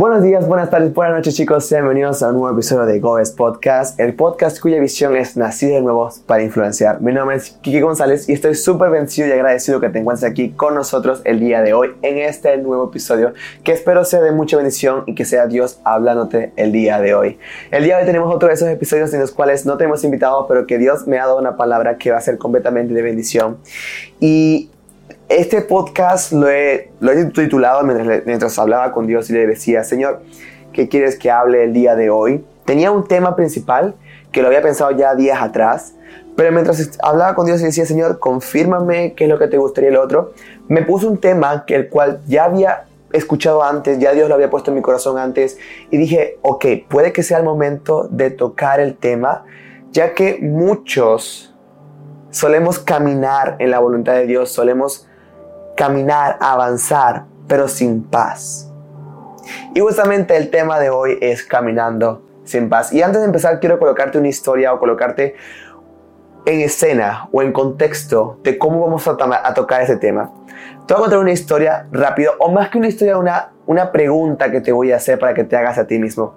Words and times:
Buenos 0.00 0.22
días, 0.22 0.48
buenas 0.48 0.70
tardes, 0.70 0.94
buenas 0.94 1.14
noches 1.14 1.36
chicos, 1.36 1.66
sean 1.66 1.82
bienvenidos 1.82 2.22
a 2.22 2.28
un 2.28 2.36
nuevo 2.36 2.54
episodio 2.54 2.86
de 2.86 3.00
Goes 3.00 3.32
Podcast, 3.32 4.00
el 4.00 4.14
podcast 4.14 4.58
cuya 4.58 4.80
visión 4.80 5.14
es 5.14 5.36
nacido 5.36 5.74
de 5.74 5.82
nuevo 5.82 6.08
para 6.24 6.42
influenciar. 6.42 7.02
Mi 7.02 7.12
nombre 7.12 7.36
es 7.36 7.50
Kiki 7.60 7.80
González 7.82 8.26
y 8.26 8.32
estoy 8.32 8.54
súper 8.54 8.88
vencido 8.88 9.28
y 9.28 9.32
agradecido 9.32 9.78
que 9.78 9.90
te 9.90 9.98
encuentres 9.98 10.30
aquí 10.30 10.52
con 10.52 10.74
nosotros 10.74 11.20
el 11.24 11.38
día 11.38 11.60
de 11.60 11.74
hoy 11.74 11.90
en 12.00 12.16
este 12.16 12.56
nuevo 12.56 12.88
episodio 12.88 13.34
que 13.62 13.72
espero 13.72 14.06
sea 14.06 14.22
de 14.22 14.32
mucha 14.32 14.56
bendición 14.56 15.04
y 15.04 15.14
que 15.14 15.26
sea 15.26 15.46
Dios 15.46 15.80
hablándote 15.84 16.54
el 16.56 16.72
día 16.72 16.98
de 16.98 17.14
hoy. 17.14 17.38
El 17.70 17.84
día 17.84 17.96
de 17.96 18.04
hoy 18.04 18.06
tenemos 18.06 18.34
otro 18.34 18.48
de 18.48 18.54
esos 18.54 18.70
episodios 18.70 19.12
en 19.12 19.20
los 19.20 19.32
cuales 19.32 19.66
no 19.66 19.76
tenemos 19.76 20.02
invitados, 20.02 20.46
pero 20.48 20.66
que 20.66 20.78
Dios 20.78 21.06
me 21.06 21.18
ha 21.18 21.26
dado 21.26 21.38
una 21.38 21.58
palabra 21.58 21.98
que 21.98 22.10
va 22.10 22.16
a 22.16 22.22
ser 22.22 22.38
completamente 22.38 22.94
de 22.94 23.02
bendición. 23.02 23.58
Y 24.18 24.70
este 25.30 25.62
podcast 25.62 26.32
lo 26.32 26.50
he, 26.50 26.90
lo 26.98 27.12
he 27.12 27.24
titulado 27.26 27.84
mientras, 27.84 28.26
mientras, 28.26 28.58
hablaba 28.58 28.92
con 28.92 29.06
Dios 29.06 29.30
y 29.30 29.32
le 29.32 29.46
decía, 29.46 29.84
Señor, 29.84 30.22
¿qué 30.72 30.88
quieres 30.88 31.16
que 31.16 31.30
hable 31.30 31.62
el 31.62 31.72
día 31.72 31.94
de 31.94 32.10
hoy? 32.10 32.44
Tenía 32.64 32.90
un 32.90 33.06
tema 33.06 33.36
principal 33.36 33.94
que 34.32 34.42
lo 34.42 34.48
había 34.48 34.60
pensado 34.60 34.90
ya 34.90 35.14
días 35.14 35.40
atrás, 35.40 35.94
pero 36.36 36.50
mientras 36.50 36.98
hablaba 37.00 37.36
con 37.36 37.46
Dios 37.46 37.60
y 37.60 37.64
decía, 37.64 37.86
Señor, 37.86 38.18
confírmame 38.18 39.14
qué 39.14 39.24
es 39.24 39.30
lo 39.30 39.38
que 39.38 39.46
te 39.46 39.56
gustaría 39.56 39.90
el 39.90 39.98
otro, 39.98 40.32
me 40.66 40.82
puso 40.82 41.08
un 41.08 41.18
tema 41.18 41.64
que 41.64 41.76
el 41.76 41.88
cual 41.88 42.20
ya 42.26 42.44
había 42.44 42.86
escuchado 43.12 43.62
antes, 43.62 44.00
ya 44.00 44.12
Dios 44.12 44.28
lo 44.28 44.34
había 44.34 44.50
puesto 44.50 44.72
en 44.72 44.76
mi 44.78 44.82
corazón 44.82 45.16
antes, 45.16 45.58
y 45.92 45.96
dije, 45.96 46.38
ok, 46.42 46.66
puede 46.88 47.12
que 47.12 47.22
sea 47.22 47.38
el 47.38 47.44
momento 47.44 48.08
de 48.10 48.30
tocar 48.30 48.80
el 48.80 48.96
tema, 48.96 49.44
ya 49.92 50.12
que 50.12 50.38
muchos 50.42 51.54
solemos 52.30 52.80
caminar 52.80 53.54
en 53.60 53.70
la 53.70 53.78
voluntad 53.78 54.14
de 54.14 54.26
Dios, 54.26 54.50
solemos 54.50 55.06
caminar, 55.80 56.36
avanzar, 56.42 57.24
pero 57.48 57.66
sin 57.66 58.02
paz. 58.02 58.70
Y 59.74 59.80
justamente 59.80 60.36
el 60.36 60.50
tema 60.50 60.78
de 60.78 60.90
hoy 60.90 61.16
es 61.22 61.42
caminando 61.42 62.22
sin 62.44 62.68
paz. 62.68 62.92
Y 62.92 63.00
antes 63.00 63.22
de 63.22 63.26
empezar, 63.26 63.60
quiero 63.60 63.78
colocarte 63.78 64.18
una 64.18 64.28
historia 64.28 64.74
o 64.74 64.78
colocarte 64.78 65.36
en 66.44 66.60
escena 66.60 67.30
o 67.32 67.40
en 67.40 67.54
contexto 67.54 68.38
de 68.42 68.58
cómo 68.58 68.78
vamos 68.78 69.08
a, 69.08 69.16
a 69.42 69.54
tocar 69.54 69.80
ese 69.80 69.96
tema. 69.96 70.30
Te 70.86 70.92
voy 70.92 71.00
a 71.00 71.04
contar 71.04 71.18
una 71.18 71.32
historia 71.32 71.86
rápido, 71.90 72.34
o 72.40 72.52
más 72.52 72.68
que 72.68 72.76
una 72.76 72.88
historia, 72.88 73.16
una, 73.16 73.52
una 73.64 73.90
pregunta 73.90 74.50
que 74.50 74.60
te 74.60 74.72
voy 74.72 74.92
a 74.92 74.96
hacer 74.96 75.18
para 75.18 75.32
que 75.32 75.44
te 75.44 75.56
hagas 75.56 75.78
a 75.78 75.86
ti 75.86 75.98
mismo. 75.98 76.34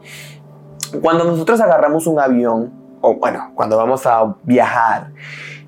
Cuando 1.02 1.26
nosotros 1.26 1.60
agarramos 1.60 2.08
un 2.08 2.18
avión, 2.18 2.72
o 3.02 3.16
bueno, 3.16 3.52
cuando 3.56 3.76
vamos 3.76 4.06
a 4.06 4.36
viajar 4.44 5.12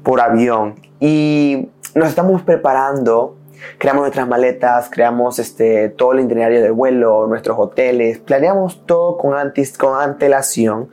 por 0.01 0.21
avión 0.21 0.75
y 1.01 1.67
nos 1.93 2.07
estamos 2.07 2.41
preparando 2.41 3.35
creamos 3.77 4.01
nuestras 4.01 4.27
maletas, 4.27 4.89
creamos 4.89 5.39
este, 5.39 5.89
todo 5.89 6.13
el 6.13 6.21
itinerario 6.21 6.61
del 6.61 6.71
vuelo, 6.71 7.27
nuestros 7.27 7.57
hoteles, 7.59 8.19
planeamos 8.19 8.85
todo 8.85 9.17
con, 9.17 9.35
antes, 9.35 9.77
con 9.77 9.99
antelación. 9.99 10.89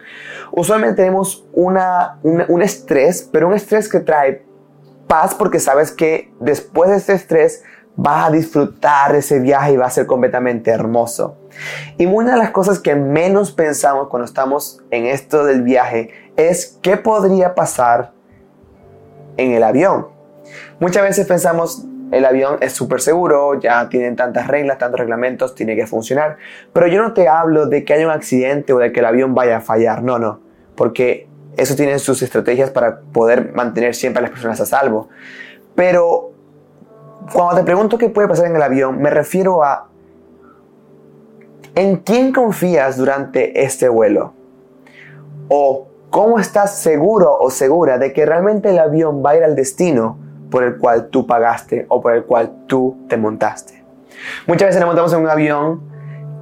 Usualmente 0.50 0.96
tenemos 0.96 1.46
una, 1.52 2.18
un 2.22 2.62
estrés, 2.62 3.28
pero 3.32 3.48
un 3.48 3.54
estrés 3.54 3.88
que 3.88 4.00
trae 4.00 4.44
paz 5.06 5.34
porque 5.34 5.60
sabes 5.60 5.92
que 5.92 6.32
después 6.40 6.90
de 6.90 6.96
ese 6.96 7.14
estrés 7.14 7.62
vas 7.96 8.28
a 8.28 8.30
disfrutar 8.30 9.14
ese 9.14 9.38
viaje 9.38 9.72
y 9.72 9.76
va 9.76 9.86
a 9.86 9.90
ser 9.90 10.06
completamente 10.06 10.70
hermoso. 10.70 11.36
Y 11.98 12.06
una 12.06 12.32
de 12.32 12.38
las 12.38 12.50
cosas 12.50 12.78
que 12.78 12.94
menos 12.94 13.52
pensamos 13.52 14.08
cuando 14.08 14.24
estamos 14.24 14.80
en 14.90 15.06
esto 15.06 15.44
del 15.44 15.62
viaje 15.62 16.10
es 16.36 16.78
qué 16.82 16.96
podría 16.96 17.54
pasar 17.54 18.12
en 19.36 19.52
el 19.52 19.62
avión. 19.62 20.08
Muchas 20.80 21.02
veces 21.02 21.26
pensamos, 21.26 21.84
el 22.12 22.26
avión 22.26 22.58
es 22.60 22.74
súper 22.74 23.00
seguro, 23.00 23.58
ya 23.58 23.88
tienen 23.88 24.16
tantas 24.16 24.46
reglas, 24.46 24.76
tantos 24.76 25.00
reglamentos, 25.00 25.54
tiene 25.54 25.74
que 25.74 25.86
funcionar. 25.86 26.36
Pero 26.72 26.86
yo 26.86 27.02
no 27.02 27.14
te 27.14 27.26
hablo 27.26 27.66
de 27.66 27.84
que 27.84 27.94
haya 27.94 28.04
un 28.04 28.12
accidente 28.12 28.74
o 28.74 28.78
de 28.78 28.92
que 28.92 29.00
el 29.00 29.06
avión 29.06 29.34
vaya 29.34 29.56
a 29.56 29.60
fallar, 29.62 30.02
no, 30.02 30.18
no, 30.18 30.40
porque 30.76 31.26
eso 31.56 31.74
tiene 31.74 31.98
sus 31.98 32.20
estrategias 32.20 32.70
para 32.70 33.00
poder 33.00 33.52
mantener 33.54 33.94
siempre 33.94 34.18
a 34.18 34.22
las 34.22 34.30
personas 34.30 34.60
a 34.60 34.66
salvo. 34.66 35.08
Pero 35.74 36.32
cuando 37.32 37.56
te 37.56 37.64
pregunto 37.64 37.96
qué 37.96 38.10
puede 38.10 38.28
pasar 38.28 38.46
en 38.46 38.56
el 38.56 38.62
avión, 38.62 39.00
me 39.00 39.08
refiero 39.08 39.64
a 39.64 39.88
¿en 41.74 41.96
quién 41.96 42.30
confías 42.34 42.98
durante 42.98 43.64
este 43.64 43.88
vuelo? 43.88 44.34
¿O 45.48 45.88
cómo 46.10 46.38
estás 46.38 46.78
seguro 46.78 47.38
o 47.38 47.50
segura 47.50 47.96
de 47.96 48.12
que 48.12 48.26
realmente 48.26 48.68
el 48.68 48.78
avión 48.78 49.22
va 49.24 49.30
a 49.30 49.36
ir 49.38 49.44
al 49.44 49.56
destino 49.56 50.18
por 50.52 50.62
el 50.62 50.76
cual 50.76 51.08
tú 51.08 51.26
pagaste 51.26 51.86
o 51.88 52.00
por 52.00 52.14
el 52.14 52.24
cual 52.24 52.52
tú 52.68 52.96
te 53.08 53.16
montaste. 53.16 53.82
Muchas 54.46 54.68
veces 54.68 54.80
nos 54.80 54.88
montamos 54.88 55.12
en 55.14 55.20
un 55.20 55.30
avión 55.30 55.80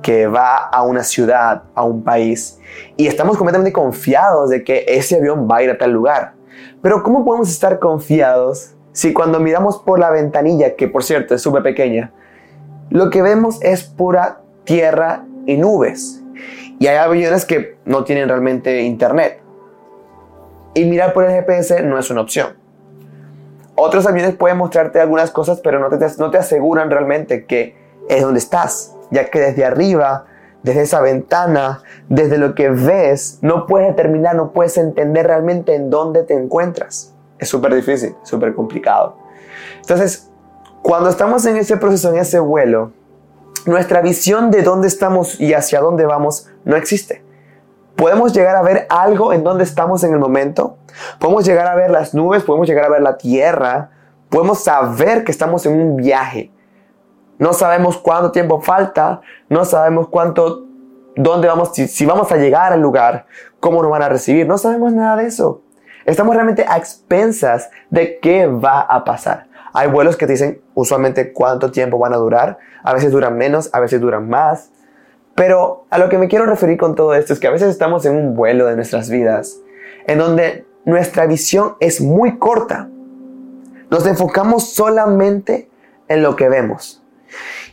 que 0.02 0.26
va 0.26 0.56
a 0.56 0.82
una 0.82 1.04
ciudad, 1.04 1.62
a 1.74 1.84
un 1.84 2.02
país, 2.02 2.58
y 2.96 3.06
estamos 3.06 3.36
completamente 3.36 3.72
confiados 3.72 4.50
de 4.50 4.64
que 4.64 4.84
ese 4.88 5.16
avión 5.16 5.48
va 5.50 5.58
a 5.58 5.62
ir 5.62 5.70
a 5.70 5.78
tal 5.78 5.92
lugar. 5.92 6.32
Pero 6.82 7.02
¿cómo 7.02 7.24
podemos 7.24 7.48
estar 7.48 7.78
confiados 7.78 8.74
si 8.92 9.12
cuando 9.12 9.38
miramos 9.38 9.78
por 9.78 10.00
la 10.00 10.10
ventanilla, 10.10 10.74
que 10.74 10.88
por 10.88 11.04
cierto 11.04 11.34
es 11.34 11.42
súper 11.42 11.62
pequeña, 11.62 12.12
lo 12.90 13.10
que 13.10 13.22
vemos 13.22 13.62
es 13.62 13.84
pura 13.84 14.40
tierra 14.64 15.24
y 15.46 15.56
nubes? 15.56 16.22
Y 16.80 16.88
hay 16.88 16.96
aviones 16.96 17.44
que 17.44 17.76
no 17.84 18.04
tienen 18.04 18.28
realmente 18.28 18.82
internet. 18.82 19.40
Y 20.74 20.84
mirar 20.86 21.12
por 21.12 21.24
el 21.24 21.30
GPS 21.30 21.82
no 21.82 21.98
es 21.98 22.10
una 22.10 22.22
opción. 22.22 22.59
Otros 23.74 24.06
aviones 24.06 24.34
pueden 24.34 24.58
mostrarte 24.58 25.00
algunas 25.00 25.30
cosas, 25.30 25.60
pero 25.60 25.78
no 25.78 25.88
te, 25.88 26.04
no 26.18 26.30
te 26.30 26.38
aseguran 26.38 26.90
realmente 26.90 27.46
que 27.46 27.76
es 28.08 28.22
donde 28.22 28.38
estás, 28.38 28.96
ya 29.10 29.30
que 29.30 29.40
desde 29.40 29.64
arriba, 29.64 30.26
desde 30.62 30.82
esa 30.82 31.00
ventana, 31.00 31.82
desde 32.08 32.38
lo 32.38 32.54
que 32.54 32.68
ves, 32.68 33.38
no 33.40 33.66
puedes 33.66 33.88
determinar, 33.88 34.34
no 34.34 34.52
puedes 34.52 34.76
entender 34.76 35.26
realmente 35.26 35.74
en 35.74 35.90
dónde 35.90 36.24
te 36.24 36.34
encuentras. 36.34 37.14
Es 37.38 37.48
súper 37.48 37.74
difícil, 37.74 38.14
súper 38.22 38.54
complicado. 38.54 39.16
Entonces, 39.80 40.30
cuando 40.82 41.08
estamos 41.08 41.44
en 41.46 41.56
ese 41.56 41.76
proceso, 41.76 42.10
en 42.10 42.18
ese 42.18 42.40
vuelo, 42.40 42.92
nuestra 43.66 44.00
visión 44.00 44.50
de 44.50 44.62
dónde 44.62 44.88
estamos 44.88 45.40
y 45.40 45.54
hacia 45.54 45.80
dónde 45.80 46.06
vamos 46.06 46.48
no 46.64 46.76
existe. 46.76 47.22
Podemos 47.96 48.32
llegar 48.32 48.56
a 48.56 48.62
ver 48.62 48.86
algo 48.88 49.32
en 49.32 49.44
dónde 49.44 49.64
estamos 49.64 50.04
en 50.04 50.12
el 50.12 50.18
momento, 50.18 50.78
Podemos 51.18 51.44
llegar 51.44 51.66
a 51.66 51.74
ver 51.74 51.90
las 51.90 52.14
nubes, 52.14 52.42
podemos 52.42 52.68
llegar 52.68 52.86
a 52.86 52.88
ver 52.88 53.02
la 53.02 53.16
tierra, 53.16 53.90
podemos 54.28 54.62
saber 54.62 55.24
que 55.24 55.32
estamos 55.32 55.66
en 55.66 55.80
un 55.80 55.96
viaje. 55.96 56.50
No 57.38 57.52
sabemos 57.52 57.96
cuánto 57.96 58.32
tiempo 58.32 58.60
falta, 58.60 59.22
no 59.48 59.64
sabemos 59.64 60.08
cuánto, 60.08 60.66
dónde 61.16 61.48
vamos, 61.48 61.70
si, 61.74 62.06
vamos 62.06 62.30
a 62.32 62.36
llegar 62.36 62.72
al 62.72 62.80
lugar, 62.80 63.26
cómo 63.60 63.82
nos 63.82 63.90
van 63.90 64.02
a 64.02 64.08
recibir, 64.08 64.46
no 64.46 64.58
sabemos 64.58 64.92
nada 64.92 65.16
de 65.16 65.26
eso. 65.26 65.62
Estamos 66.04 66.34
realmente 66.34 66.64
a 66.68 66.76
expensas 66.76 67.70
de 67.88 68.18
qué 68.20 68.46
va 68.46 68.80
a 68.80 69.04
pasar. 69.04 69.46
Hay 69.72 69.88
vuelos 69.88 70.16
que 70.16 70.26
te 70.26 70.32
dicen 70.32 70.60
usualmente 70.74 71.32
cuánto 71.32 71.70
tiempo 71.70 71.98
van 71.98 72.12
a 72.12 72.16
durar, 72.16 72.58
a 72.82 72.92
veces 72.92 73.12
duran 73.12 73.36
menos, 73.36 73.70
a 73.72 73.80
veces 73.80 74.00
duran 74.00 74.28
más. 74.28 74.70
Pero 75.34 75.86
a 75.90 75.98
lo 75.98 76.08
que 76.08 76.18
me 76.18 76.28
quiero 76.28 76.44
referir 76.44 76.76
con 76.76 76.94
todo 76.94 77.14
esto 77.14 77.32
es 77.32 77.40
que 77.40 77.46
a 77.46 77.50
veces 77.50 77.70
estamos 77.70 78.04
en 78.04 78.16
un 78.16 78.34
vuelo 78.34 78.66
de 78.66 78.76
nuestras 78.76 79.08
vidas 79.08 79.60
en 80.06 80.18
donde 80.18 80.66
nuestra 80.84 81.26
visión 81.26 81.74
es 81.80 82.00
muy 82.00 82.38
corta. 82.38 82.88
Nos 83.90 84.06
enfocamos 84.06 84.70
solamente 84.72 85.68
en 86.08 86.22
lo 86.22 86.36
que 86.36 86.48
vemos. 86.48 87.02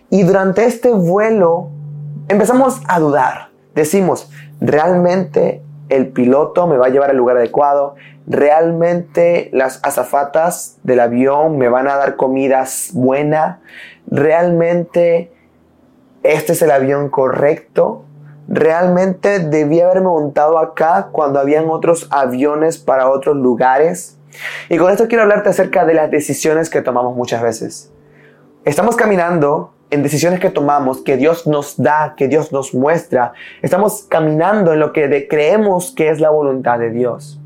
Y 0.09 0.23
durante 0.23 0.65
este 0.65 0.91
vuelo 0.91 1.69
empezamos 2.27 2.81
a 2.87 2.99
dudar. 2.99 3.49
Decimos, 3.75 4.29
¿realmente 4.59 5.61
el 5.89 6.07
piloto 6.07 6.67
me 6.67 6.77
va 6.77 6.87
a 6.87 6.89
llevar 6.89 7.11
al 7.11 7.17
lugar 7.17 7.37
adecuado? 7.37 7.95
¿Realmente 8.25 9.49
las 9.53 9.79
azafatas 9.83 10.77
del 10.83 10.99
avión 10.99 11.57
me 11.57 11.69
van 11.69 11.87
a 11.87 11.95
dar 11.95 12.15
comidas 12.15 12.89
buena? 12.93 13.61
¿Realmente 14.09 15.31
este 16.23 16.53
es 16.53 16.61
el 16.61 16.71
avión 16.71 17.09
correcto? 17.09 18.03
¿Realmente 18.47 19.39
debía 19.39 19.85
haberme 19.85 20.07
montado 20.07 20.57
acá 20.57 21.09
cuando 21.11 21.39
habían 21.39 21.69
otros 21.69 22.07
aviones 22.11 22.77
para 22.77 23.09
otros 23.09 23.35
lugares? 23.35 24.17
Y 24.69 24.77
con 24.77 24.91
esto 24.91 25.07
quiero 25.07 25.23
hablarte 25.23 25.49
acerca 25.49 25.85
de 25.85 25.93
las 25.93 26.09
decisiones 26.11 26.69
que 26.69 26.81
tomamos 26.81 27.15
muchas 27.15 27.41
veces. 27.41 27.91
Estamos 28.63 28.95
caminando 28.95 29.73
en 29.89 30.03
decisiones 30.03 30.39
que 30.39 30.49
tomamos, 30.49 31.01
que 31.01 31.17
Dios 31.17 31.47
nos 31.47 31.81
da, 31.81 32.15
que 32.15 32.27
Dios 32.27 32.51
nos 32.51 32.73
muestra. 32.73 33.33
Estamos 33.61 34.03
caminando 34.03 34.73
en 34.73 34.79
lo 34.79 34.93
que 34.93 35.27
creemos 35.29 35.91
que 35.91 36.09
es 36.09 36.19
la 36.19 36.29
voluntad 36.29 36.79
de 36.79 36.89
Dios. 36.91 37.39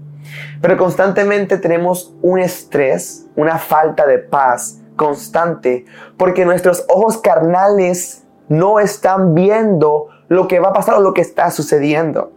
Pero 0.62 0.78
constantemente 0.78 1.58
tenemos 1.58 2.16
un 2.22 2.40
estrés, 2.40 3.28
una 3.36 3.58
falta 3.58 4.06
de 4.06 4.20
paz 4.20 4.80
constante, 4.96 5.86
porque 6.18 6.46
nuestros 6.46 6.86
ojos 6.90 7.18
carnales 7.18 8.24
no 8.50 8.80
están 8.80 9.34
viendo 9.34 10.08
lo 10.32 10.48
que 10.48 10.62
va 10.62 10.70
a 10.70 10.74
pasar 10.74 10.96
o 10.96 11.02
lo 11.02 11.14
que 11.14 11.20
está 11.20 11.52
sucediendo. 11.52 12.32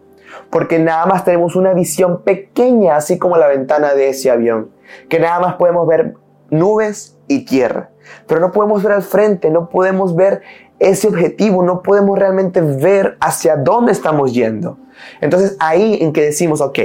Porque 0.50 0.80
nada 0.80 1.06
más 1.06 1.24
tenemos 1.24 1.54
una 1.54 1.74
visión 1.74 2.22
pequeña, 2.22 2.96
así 2.96 3.18
como 3.18 3.36
la 3.36 3.46
ventana 3.46 3.94
de 3.94 4.08
ese 4.08 4.32
avión. 4.32 4.70
Que 5.08 5.20
nada 5.20 5.38
más 5.38 5.54
podemos 5.54 5.86
ver 5.86 6.14
nubes 6.50 7.16
y 7.28 7.44
tierra. 7.44 7.90
Pero 8.26 8.40
no 8.40 8.50
podemos 8.50 8.82
ver 8.82 8.94
al 8.94 9.04
frente, 9.04 9.48
no 9.48 9.68
podemos 9.68 10.16
ver 10.16 10.42
ese 10.80 11.06
objetivo, 11.06 11.62
no 11.62 11.82
podemos 11.82 12.18
realmente 12.18 12.60
ver 12.60 13.16
hacia 13.20 13.54
dónde 13.54 13.92
estamos 13.92 14.34
yendo. 14.34 14.76
Entonces 15.20 15.56
ahí 15.60 15.98
en 16.00 16.12
que 16.12 16.22
decimos, 16.22 16.60
ok, 16.60 16.80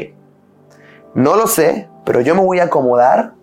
no 1.15 1.35
lo 1.35 1.47
sé, 1.47 1.89
pero 2.05 2.21
yo 2.21 2.35
me 2.35 2.41
voy 2.41 2.59
a 2.59 2.65
acomodar, 2.65 3.33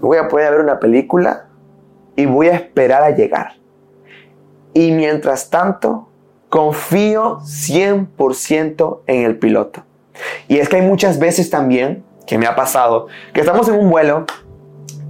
voy 0.00 0.18
a 0.18 0.26
poder 0.26 0.50
ver 0.50 0.62
una 0.62 0.80
película 0.80 1.46
y 2.16 2.26
voy 2.26 2.48
a 2.48 2.56
esperar 2.56 3.04
a 3.04 3.10
llegar. 3.10 3.52
Y 4.74 4.90
mientras 4.90 5.48
tanto, 5.48 6.07
confío 6.48 7.40
100% 7.40 9.00
en 9.06 9.24
el 9.24 9.38
piloto. 9.38 9.82
Y 10.48 10.58
es 10.58 10.68
que 10.68 10.76
hay 10.76 10.82
muchas 10.82 11.18
veces 11.18 11.50
también 11.50 12.04
que 12.26 12.38
me 12.38 12.46
ha 12.46 12.56
pasado 12.56 13.06
que 13.32 13.40
estamos 13.40 13.68
en 13.68 13.74
un 13.74 13.90
vuelo 13.90 14.26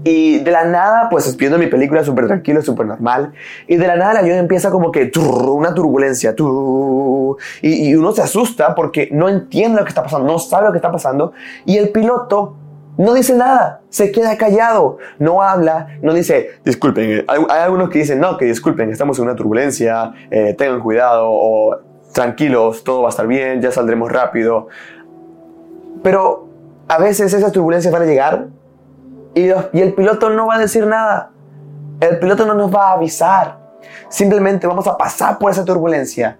y 0.05 0.39
de 0.39 0.51
la 0.51 0.65
nada, 0.65 1.09
pues 1.11 1.37
viendo 1.37 1.59
mi 1.59 1.67
película 1.67 2.05
súper 2.05 2.29
tranquilo, 2.29 2.63
súper 2.63 2.87
normal. 2.87 3.33
Y 3.67 3.77
de 3.77 3.87
la 3.87 3.97
nada 3.97 4.13
el 4.13 4.19
avión 4.19 4.39
empieza 4.39 4.71
como 4.71 4.93
que 4.93 5.11
una 5.19 5.75
turbulencia. 5.75 6.35
y, 7.63 7.95
uno 7.95 8.13
se 8.13 8.23
asusta 8.23 8.75
porque 8.75 9.09
no 9.13 9.29
entiende 9.29 9.79
lo 9.79 9.85
que 9.85 9.91
está 9.91 10.03
pasando, 10.03 10.27
no 10.27 10.39
sabe 10.39 10.67
lo 10.67 10.73
que 10.73 10.79
está 10.79 10.93
pasando. 10.93 11.33
Y 11.65 11.77
el 11.77 11.91
piloto 11.91 12.57
no 12.99 13.15
dice 13.15 13.33
nada, 13.35 13.81
se 13.91 14.11
queda 14.11 14.37
callado, 14.37 14.99
no 15.21 15.41
habla, 15.41 15.99
no 16.03 16.13
dice, 16.13 16.51
disculpen. 16.65 17.25
Hay, 17.29 17.45
algunos 17.49 17.91
que 17.91 18.01
dicen, 18.01 18.19
no, 18.19 18.37
que 18.37 18.45
disculpen, 18.47 18.91
estamos 18.91 19.17
en 19.19 19.25
una 19.25 19.37
turbulencia, 19.37 20.13
eh, 20.33 20.53
tengan 20.59 20.81
cuidado, 20.81 21.29
o 21.31 21.79
tranquilos, 22.13 22.83
todo 22.83 23.03
va 23.03 23.09
a 23.09 23.11
estar 23.11 23.29
bien, 23.29 23.63
ya 23.63 23.71
saldremos 23.71 24.11
rápido. 24.11 24.67
Pero 26.03 26.49
a 26.89 26.99
veces 26.99 27.33
esas 27.33 27.53
turbulencias 27.53 27.93
van 27.93 28.03
a 28.03 28.07
llegar 28.07 28.47
y, 29.33 29.49
el 29.49 29.95
piloto 29.95 30.31
no 30.31 30.49
va 30.49 30.57
a 30.57 30.59
decir 30.59 30.85
nada. 30.85 31.31
El 32.01 32.19
piloto 32.19 32.47
no 32.47 32.55
nos 32.55 32.75
va 32.75 32.91
a 32.91 32.93
avisar. 32.95 33.59
Simplemente 34.09 34.67
vamos 34.67 34.89
a 34.89 34.97
pasar 34.97 35.39
por 35.39 35.53
esa 35.53 35.65
turbulencia. 35.65 36.37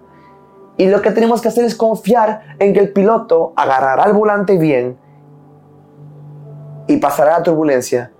Y 0.75 0.87
lo 0.87 1.01
que 1.01 1.11
tenemos 1.11 1.41
que 1.41 1.47
hacer 1.47 1.63
es 1.63 1.75
confiar 1.75 2.57
en 2.59 2.73
que 2.73 2.81
el 2.81 2.91
piloto 2.91 3.53
agarrará 3.55 4.03
el 4.03 4.13
volante 4.13 4.57
bien 4.57 4.97
y 6.89 6.97
pasará 6.97 7.37
la 7.37 7.43
turbulencia 7.43 8.11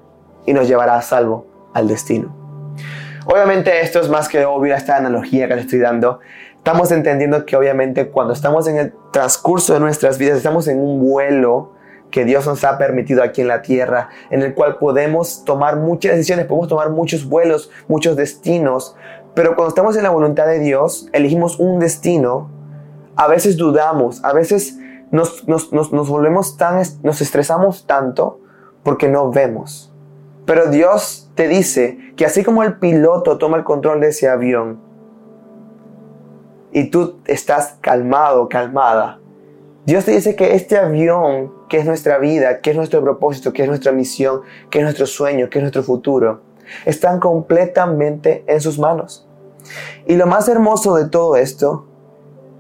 y 0.46 0.54
nos 0.54 0.68
llevará 0.68 0.96
a 0.96 1.02
salvo 1.02 1.48
al 1.74 1.88
destino. 1.88 2.36
Obviamente 3.26 3.82
esto 3.82 4.00
es 4.00 4.10
más 4.10 4.30
que 4.30 4.46
obvio 4.46 4.76
esta 4.76 4.96
analogía 4.96 5.48
que 5.48 5.56
le 5.56 5.62
estoy 5.62 5.80
dando. 5.80 6.20
Estamos 6.56 6.92
entendiendo 6.92 7.48
que 7.48 7.58
obviamente 7.58 8.10
cuando 8.10 8.32
estamos 8.32 8.68
en 8.68 8.78
el 8.78 8.94
transcurso 9.12 9.74
de 9.74 9.80
nuestras 9.80 10.20
vidas, 10.20 10.38
estamos 10.38 10.68
en 10.68 10.80
un 10.80 11.00
vuelo 11.00 11.74
que 12.12 12.26
Dios 12.26 12.46
nos 12.46 12.64
ha 12.64 12.78
permitido 12.78 13.24
aquí 13.24 13.42
en 13.42 13.48
la 13.48 13.64
tierra, 13.64 14.10
en 14.30 14.44
el 14.44 14.54
cual 14.54 14.78
podemos 14.78 15.44
tomar 15.46 15.76
muchas 15.78 16.12
decisiones, 16.12 16.46
podemos 16.46 16.68
tomar 16.68 16.92
muchos 16.92 17.26
vuelos, 17.26 17.72
muchos 17.88 18.16
destinos, 18.16 18.96
pero 19.34 19.56
cuando 19.56 19.70
estamos 19.70 19.98
en 19.98 20.04
la 20.04 20.12
voluntad 20.12 20.46
de 20.46 20.60
Dios, 20.60 21.10
elegimos 21.12 21.60
un 21.60 21.80
destino, 21.80 22.52
a 23.16 23.28
veces 23.28 23.58
dudamos, 23.58 24.24
a 24.24 24.32
veces 24.32 24.78
nos, 25.10 25.48
nos, 25.48 25.74
nos, 25.74 26.08
volvemos 26.08 26.56
tan, 26.56 26.84
nos 27.02 27.22
estresamos 27.22 27.88
tanto 27.88 28.42
porque 28.84 29.08
no 29.08 29.32
vemos. 29.32 29.94
Pero 30.46 30.70
Dios 30.70 31.30
te 31.36 31.48
dice 31.48 32.14
que 32.16 32.26
así 32.26 32.44
como 32.44 32.64
el 32.64 32.80
piloto 32.80 33.38
toma 33.38 33.58
el 33.58 33.64
control 33.64 34.02
de 34.02 34.10
ese 34.10 34.28
avión 34.28 34.80
y 36.72 36.90
tú 36.90 37.20
estás 37.26 37.78
calmado, 37.82 38.50
calmada, 38.50 39.20
Dios 39.86 40.06
te 40.06 40.12
dice 40.12 40.36
que 40.36 40.54
este 40.54 40.78
avión, 40.78 41.52
que 41.68 41.78
es 41.78 41.86
nuestra 41.86 42.20
vida, 42.20 42.62
que 42.62 42.72
es 42.72 42.76
nuestro 42.76 43.02
propósito, 43.02 43.54
que 43.54 43.64
es 43.64 43.68
nuestra 43.68 43.92
misión, 43.92 44.42
que 44.70 44.80
es 44.80 44.84
nuestro 44.84 45.08
sueño, 45.08 45.50
que 45.50 45.60
es 45.60 45.64
nuestro 45.64 45.84
futuro, 45.84 46.42
están 46.86 47.20
completamente 47.20 48.44
en 48.48 48.62
sus 48.62 48.78
manos. 48.78 49.28
Y 50.06 50.16
lo 50.16 50.28
más 50.28 50.48
hermoso 50.48 50.96
de 50.96 51.10
todo 51.10 51.36
esto 51.36 51.86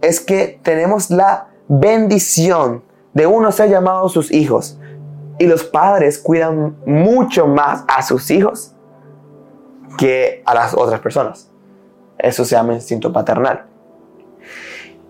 es 0.01 0.19
que 0.19 0.60
tenemos 0.63 1.10
la 1.10 1.50
bendición 1.68 2.83
de 3.13 3.27
uno 3.27 3.51
ser 3.51 3.69
llamado 3.69 4.10
sus 4.10 4.31
hijos. 4.31 4.80
Y 5.39 5.47
los 5.47 5.63
padres 5.63 6.19
cuidan 6.19 6.77
mucho 6.86 7.47
más 7.47 7.83
a 7.88 8.03
sus 8.03 8.30
hijos 8.30 8.75
que 9.97 10.44
a 10.45 10.53
las 10.53 10.75
otras 10.75 11.00
personas. 11.00 11.50
Eso 12.18 12.45
se 12.45 12.56
llama 12.56 12.74
instinto 12.74 13.12
paternal. 13.12 13.65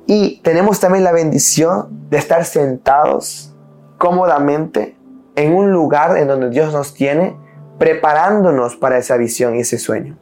Y 0.06 0.40
tenemos 0.42 0.80
también 0.80 1.04
la 1.04 1.12
bendición 1.12 2.10
de 2.10 2.18
estar 2.18 2.46
sentados 2.46 3.54
cómodamente 3.98 4.98
en 5.36 5.54
un 5.54 5.72
lugar 5.72 6.18
en 6.18 6.28
donde 6.28 6.50
Dios 6.50 6.74
nos 6.74 6.94
tiene 6.94 7.38
preparándonos 7.78 8.76
para 8.76 8.98
esa 8.98 9.18
visión 9.18 9.56
y 9.56 9.60
ese 9.60 9.78
sueño. 9.78 10.18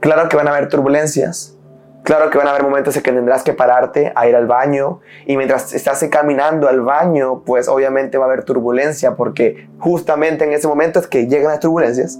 Claro 0.00 0.28
que 0.28 0.36
van 0.36 0.48
a 0.48 0.52
haber 0.52 0.68
turbulencias, 0.68 1.57
claro 2.02 2.30
que 2.30 2.38
van 2.38 2.46
a 2.46 2.50
haber 2.50 2.62
momentos 2.62 2.96
en 2.96 3.02
que 3.02 3.12
tendrás 3.12 3.42
que 3.42 3.52
pararte 3.52 4.12
a 4.14 4.28
ir 4.28 4.36
al 4.36 4.46
baño 4.46 5.00
y 5.26 5.36
mientras 5.36 5.72
estás 5.72 6.02
caminando 6.10 6.68
al 6.68 6.80
baño, 6.80 7.42
pues 7.44 7.68
obviamente 7.68 8.18
va 8.18 8.24
a 8.24 8.28
haber 8.28 8.44
turbulencia 8.44 9.14
porque 9.16 9.68
justamente 9.78 10.44
en 10.44 10.52
ese 10.52 10.68
momento 10.68 10.98
es 10.98 11.06
que 11.06 11.26
llegan 11.26 11.50
las 11.50 11.60
turbulencias. 11.60 12.18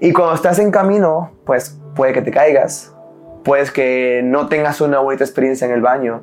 Y 0.00 0.12
cuando 0.12 0.34
estás 0.34 0.58
en 0.58 0.70
camino, 0.70 1.32
pues 1.44 1.78
puede 1.94 2.12
que 2.12 2.22
te 2.22 2.30
caigas, 2.30 2.94
Puede 3.48 3.64
que 3.72 4.20
no 4.22 4.46
tengas 4.48 4.82
una 4.82 4.98
bonita 4.98 5.24
experiencia 5.24 5.66
en 5.66 5.72
el 5.72 5.80
baño. 5.80 6.22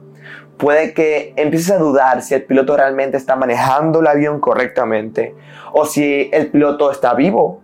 Puede 0.57 0.93
que 0.93 1.33
empieces 1.37 1.71
a 1.71 1.79
dudar 1.79 2.21
si 2.21 2.35
el 2.35 2.43
piloto 2.43 2.77
realmente 2.77 3.17
está 3.17 3.35
manejando 3.35 4.01
el 4.01 4.05
avión 4.05 4.39
correctamente. 4.39 5.35
O 5.73 5.87
si 5.87 6.29
el 6.31 6.51
piloto 6.51 6.91
está 6.91 7.15
vivo. 7.15 7.63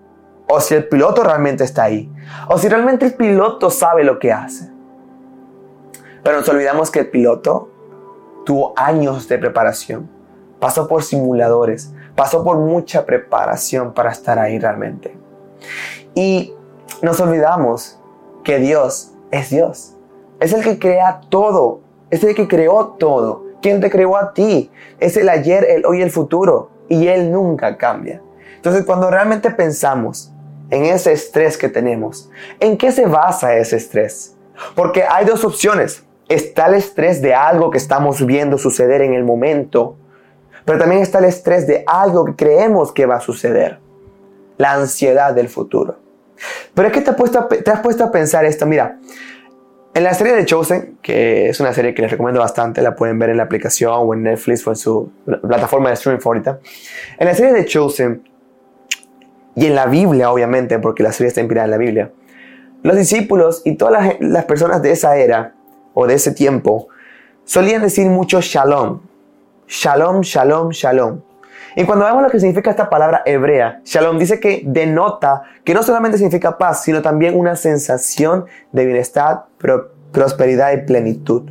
O 0.49 0.59
si 0.59 0.73
el 0.73 0.85
piloto 0.85 1.23
realmente 1.23 1.63
está 1.63 1.83
ahí. 1.83 2.11
O 2.47 2.57
si 2.57 2.69
realmente 2.69 3.05
el 3.05 3.13
piloto 3.13 3.69
sabe 3.69 4.03
lo 4.03 4.17
que 4.17 4.31
hace. 4.31 4.70
Pero 6.23 6.37
nos 6.37 6.49
olvidamos 6.49 6.91
que 6.91 6.99
el 6.99 7.09
piloto 7.09 7.69
tuvo 8.45 8.73
años 8.75 9.27
de 9.27 9.37
preparación. 9.37 10.09
Pasó 10.59 10.87
por 10.87 11.03
simuladores. 11.03 11.93
Pasó 12.15 12.43
por 12.43 12.57
mucha 12.57 13.05
preparación 13.05 13.93
para 13.93 14.11
estar 14.11 14.37
ahí 14.37 14.59
realmente. 14.59 15.15
Y 16.13 16.53
nos 17.01 17.19
olvidamos 17.19 17.99
que 18.43 18.59
Dios 18.59 19.13
es 19.31 19.49
Dios. 19.49 19.95
Es 20.39 20.53
el 20.53 20.63
que 20.63 20.77
crea 20.77 21.21
todo. 21.29 21.81
Es 22.09 22.23
el 22.23 22.35
que 22.35 22.47
creó 22.47 22.95
todo. 22.99 23.45
¿Quién 23.61 23.79
te 23.79 23.89
creó 23.89 24.17
a 24.17 24.33
ti? 24.33 24.71
Es 24.99 25.17
el 25.17 25.29
ayer, 25.29 25.65
el 25.69 25.85
hoy 25.85 26.01
el 26.01 26.11
futuro. 26.11 26.69
Y 26.89 27.07
Él 27.07 27.31
nunca 27.31 27.77
cambia. 27.77 28.21
Entonces 28.55 28.85
cuando 28.85 29.09
realmente 29.09 29.49
pensamos 29.49 30.31
en 30.69 30.85
ese 30.85 31.13
estrés 31.13 31.57
que 31.57 31.69
tenemos, 31.69 32.29
¿en 32.59 32.77
qué 32.77 32.91
se 32.91 33.05
basa 33.05 33.55
ese 33.55 33.77
estrés? 33.77 34.35
Porque 34.75 35.03
hay 35.03 35.25
dos 35.25 35.43
opciones. 35.43 36.03
Está 36.31 36.67
el 36.67 36.75
estrés 36.75 37.21
de 37.21 37.33
algo 37.33 37.71
que 37.71 37.77
estamos 37.77 38.25
viendo 38.25 38.57
suceder 38.57 39.01
en 39.01 39.13
el 39.13 39.25
momento, 39.25 39.97
pero 40.63 40.79
también 40.79 41.01
está 41.01 41.19
el 41.19 41.25
estrés 41.25 41.67
de 41.67 41.83
algo 41.85 42.23
que 42.23 42.35
creemos 42.37 42.93
que 42.93 43.05
va 43.05 43.15
a 43.15 43.19
suceder. 43.19 43.79
La 44.57 44.71
ansiedad 44.71 45.33
del 45.33 45.49
futuro. 45.49 45.97
Pero 46.73 46.87
es 46.87 46.93
que 46.93 47.01
te 47.01 47.09
has, 47.09 47.17
puesto 47.81 48.03
a, 48.05 48.11
pensar 48.11 48.45
esto. 48.45 48.65
Mira, 48.65 48.97
en 49.93 50.03
la 50.05 50.13
serie 50.13 50.33
de 50.33 50.45
Chosen, 50.45 50.99
que 51.01 51.49
es 51.49 51.59
una 51.59 51.73
serie 51.73 51.93
que 51.93 52.01
les 52.01 52.11
recomiendo 52.11 52.39
bastante, 52.39 52.81
la 52.81 52.95
pueden 52.95 53.19
ver 53.19 53.31
en 53.31 53.37
la 53.37 53.43
aplicación 53.43 53.93
o 53.93 54.13
en 54.13 54.23
Netflix 54.23 54.65
o 54.65 54.69
en 54.69 54.77
su 54.77 55.11
plataforma 55.25 55.89
de 55.89 55.95
streaming 55.95 56.21
favorita. 56.21 56.59
En 57.19 57.27
la 57.27 57.35
serie 57.35 57.51
de 57.51 57.65
Chosen, 57.65 58.23
y 59.53 59.65
en 59.65 59.75
la 59.75 59.85
Biblia, 59.87 60.31
obviamente, 60.31 60.79
porque 60.79 61.03
la 61.03 61.11
serie 61.11 61.27
está 61.27 61.41
inspirada 61.41 61.65
en 61.65 61.71
la 61.71 61.77
Biblia, 61.77 62.11
los 62.83 62.95
discípulos 62.95 63.61
y 63.65 63.75
todas 63.75 64.15
las 64.21 64.45
personas 64.45 64.81
de 64.81 64.91
esa 64.91 65.17
era 65.17 65.55
o 65.93 66.07
de 66.07 66.15
ese 66.15 66.31
tiempo 66.31 66.87
solían 67.43 67.81
decir 67.81 68.07
mucho 68.09 68.41
shalom. 68.41 69.01
Shalom, 69.67 70.21
shalom, 70.21 70.69
shalom. 70.71 71.21
Y 71.75 71.85
cuando 71.85 72.05
vemos 72.05 72.23
lo 72.23 72.29
que 72.29 72.39
significa 72.39 72.69
esta 72.69 72.89
palabra 72.89 73.21
hebrea, 73.25 73.81
shalom 73.85 74.19
dice 74.19 74.39
que 74.39 74.63
denota 74.65 75.43
que 75.63 75.73
no 75.73 75.83
solamente 75.83 76.17
significa 76.17 76.57
paz, 76.57 76.83
sino 76.83 77.01
también 77.01 77.37
una 77.37 77.55
sensación 77.55 78.45
de 78.71 78.85
bienestar, 78.85 79.45
prosperidad 80.11 80.73
y 80.73 80.85
plenitud. 80.85 81.49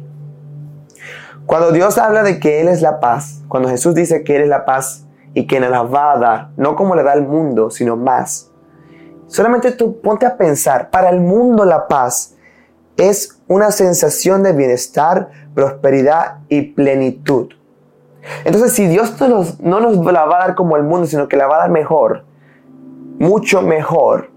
Cuando 1.47 1.73
Dios 1.73 1.99
habla 1.99 2.23
de 2.23 2.38
que 2.38 2.61
Él 2.61 2.68
es 2.68 2.82
la 2.82 3.00
paz, 3.00 3.42
cuando 3.49 3.68
Jesús 3.68 3.94
dice 3.94 4.23
que 4.23 4.37
Él 4.37 4.42
es 4.42 4.49
la 4.49 4.64
paz 4.64 5.04
y 5.35 5.47
que 5.47 5.59
nos 5.59 5.70
la 5.70 5.82
va 5.82 6.12
a 6.12 6.18
dar, 6.18 6.49
no 6.56 6.76
como 6.76 6.94
le 6.94 7.02
da 7.02 7.12
al 7.12 7.26
mundo, 7.26 7.70
sino 7.70 7.97
más. 7.97 8.50
Solamente 9.26 9.73
tú 9.73 10.00
ponte 10.00 10.26
a 10.26 10.37
pensar, 10.37 10.90
para 10.90 11.09
el 11.09 11.20
mundo 11.20 11.64
la 11.64 11.88
paz 11.88 12.37
es 12.97 13.39
una 13.50 13.73
sensación 13.73 14.45
de 14.45 14.52
bienestar, 14.52 15.28
prosperidad 15.57 16.38
y 16.49 16.62
plenitud. 16.62 17.49
Entonces, 18.45 18.73
si 18.73 18.87
Dios 18.87 19.16
no 19.59 19.80
nos, 19.80 19.97
la 20.12 20.25
va 20.25 20.37
a 20.37 20.47
dar 20.47 20.54
como 20.54 20.76
el 20.76 20.85
mundo, 20.85 21.09
sino 21.09 21.26
que 21.26 21.37
la 21.37 21.49
va 21.49 21.57
a 21.57 21.59
dar 21.62 21.71
mejor, 21.71 22.23
mucho 23.19 23.61
mejor. 23.61 24.30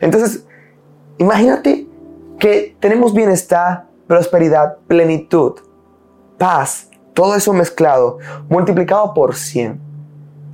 Entonces, 0.00 0.46
imagínate 1.18 1.86
que 2.38 2.74
tenemos 2.80 3.12
bienestar, 3.12 3.84
prosperidad, 4.06 4.78
plenitud, 4.86 5.56
paz, 6.38 6.88
todo 7.12 7.34
eso 7.34 7.52
mezclado, 7.52 8.16
multiplicado 8.48 9.12
por 9.12 9.34
100. 9.34 9.78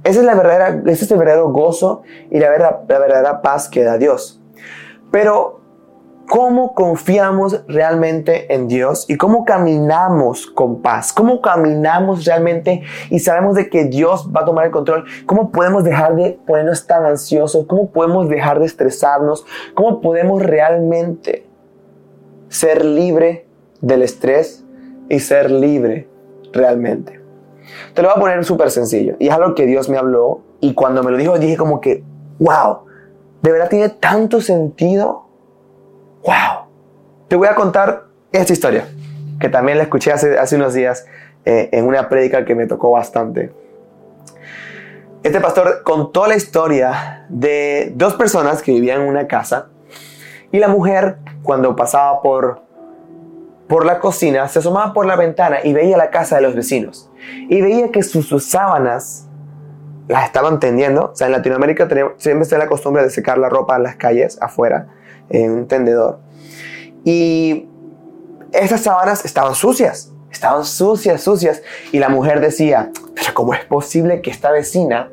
Ese 0.03 0.19
es, 0.19 0.25
la 0.25 0.35
verdadera, 0.35 0.83
ese 0.91 1.05
es 1.05 1.11
el 1.13 1.19
verdadero 1.19 1.49
gozo 1.51 2.03
y 2.29 2.41
la, 2.41 2.59
la 2.59 2.83
verdadera 2.89 3.41
paz 3.41 3.69
que 3.69 3.85
da 3.85 3.99
Dios. 3.99 4.43
Pero 5.13 5.64
cómo 6.29 6.75
confiamos 6.75 7.63
realmente 7.69 8.53
en 8.55 8.69
Dios 8.69 9.05
y 9.09 9.17
cómo 9.17 9.45
caminamos 9.45 10.47
con 10.47 10.83
paz, 10.83 11.13
cómo 11.13 11.41
caminamos 11.41 12.25
realmente 12.25 12.83
y 13.11 13.19
sabemos 13.19 13.57
de 13.57 13.69
que 13.69 13.85
Dios 13.85 14.31
va 14.35 14.41
a 14.41 14.45
tomar 14.45 14.67
el 14.67 14.71
control, 14.71 15.05
cómo 15.27 15.51
podemos 15.51 15.85
dejar 15.85 16.17
de 16.17 16.39
ponernos 16.47 16.87
tan 16.87 17.05
ansiosos, 17.05 17.67
cómo 17.67 17.91
podemos 17.91 18.29
dejar 18.29 18.61
de 18.61 18.67
estresarnos, 18.67 19.45
cómo 19.75 20.01
podemos 20.01 20.43
realmente 20.43 21.47
ser 22.49 22.85
libre 22.85 23.47
del 23.81 24.03
estrés 24.03 24.65
y 25.09 25.21
ser 25.21 25.51
libre 25.51 26.09
realmente. 26.53 27.21
Te 27.95 28.03
lo 28.03 28.09
voy 28.09 28.17
a 28.17 28.21
poner 28.21 28.45
súper 28.45 28.71
sencillo 28.71 29.17
y 29.19 29.29
es 29.29 29.35
algo 29.35 29.55
que 29.55 29.67
Dios 29.67 29.89
me 29.89 29.99
habló 29.99 30.43
y 30.61 30.75
cuando 30.75 31.03
me 31.03 31.11
lo 31.11 31.17
dijo 31.17 31.39
dije 31.39 31.57
como 31.57 31.81
que, 31.81 32.05
wow, 32.39 32.81
de 33.43 33.53
verdad 33.53 33.69
tiene 33.69 33.89
tanto 33.91 34.41
sentido 34.41 35.24
¡Wow! 36.25 36.69
Te 37.29 37.37
voy 37.37 37.49
a 37.49 37.55
contar 37.55 38.05
esta 38.33 38.53
historia, 38.53 38.89
que 39.39 39.51
también 39.51 39.77
la 39.77 39.85
escuché 39.85 40.11
hace, 40.11 40.39
hace 40.39 40.57
unos 40.57 40.73
días 40.73 41.07
eh, 41.45 41.69
en 41.73 41.85
una 41.87 42.09
prédica 42.09 42.47
que 42.47 42.55
me 42.55 42.67
tocó 42.67 42.93
bastante. 42.93 43.53
Este 45.23 45.41
pastor 45.41 45.83
contó 45.83 46.27
la 46.27 46.35
historia 46.35 47.27
de 47.29 47.93
dos 47.95 48.15
personas 48.15 48.63
que 48.63 48.73
vivían 48.73 49.03
en 49.03 49.09
una 49.09 49.27
casa 49.27 49.69
y 50.51 50.59
la 50.59 50.69
mujer 50.69 51.19
cuando 51.43 51.77
pasaba 51.77 52.23
por, 52.23 52.63
por 53.69 53.85
la 53.85 54.01
cocina 54.01 54.49
se 54.49 54.61
asomaba 54.61 54.95
por 54.95 55.05
la 55.05 55.17
ventana 55.17 55.59
y 55.63 55.75
veía 55.75 55.99
la 55.99 56.11
casa 56.11 56.37
de 56.37 56.43
los 56.43 56.55
vecinos 56.55 57.11
y 57.51 57.61
veía 57.61 57.91
que 57.91 58.03
sus, 58.03 58.27
sus 58.27 58.47
sábanas 58.47 59.29
las 60.09 60.25
estaban 60.25 60.59
tendiendo. 60.59 61.11
O 61.13 61.17
sea, 61.17 61.27
en 61.27 61.33
Latinoamérica 61.35 61.87
tenemos, 61.87 62.15
siempre 62.17 62.45
está 62.45 62.57
la 62.57 62.67
costumbre 62.67 63.03
de 63.03 63.11
secar 63.11 63.37
la 63.37 63.51
ropa 63.51 63.77
en 63.77 63.83
las 63.83 63.97
calles 63.97 64.39
afuera 64.41 64.89
en 65.31 65.51
un 65.51 65.69
tendedor. 65.69 66.21
Y 67.05 67.67
esas 68.53 68.83
sábanas 68.83 69.25
estaban 69.25 69.55
sucias, 69.55 70.13
estaban 70.31 70.65
sucias, 70.65 71.23
sucias. 71.23 71.63
Y 71.93 71.99
la 71.99 72.09
mujer 72.09 72.41
decía, 72.41 72.91
¿cómo 73.35 73.55
es 73.55 73.65
posible 73.65 74.23
que 74.23 74.31
esta 74.31 74.51
vecina 74.51 75.11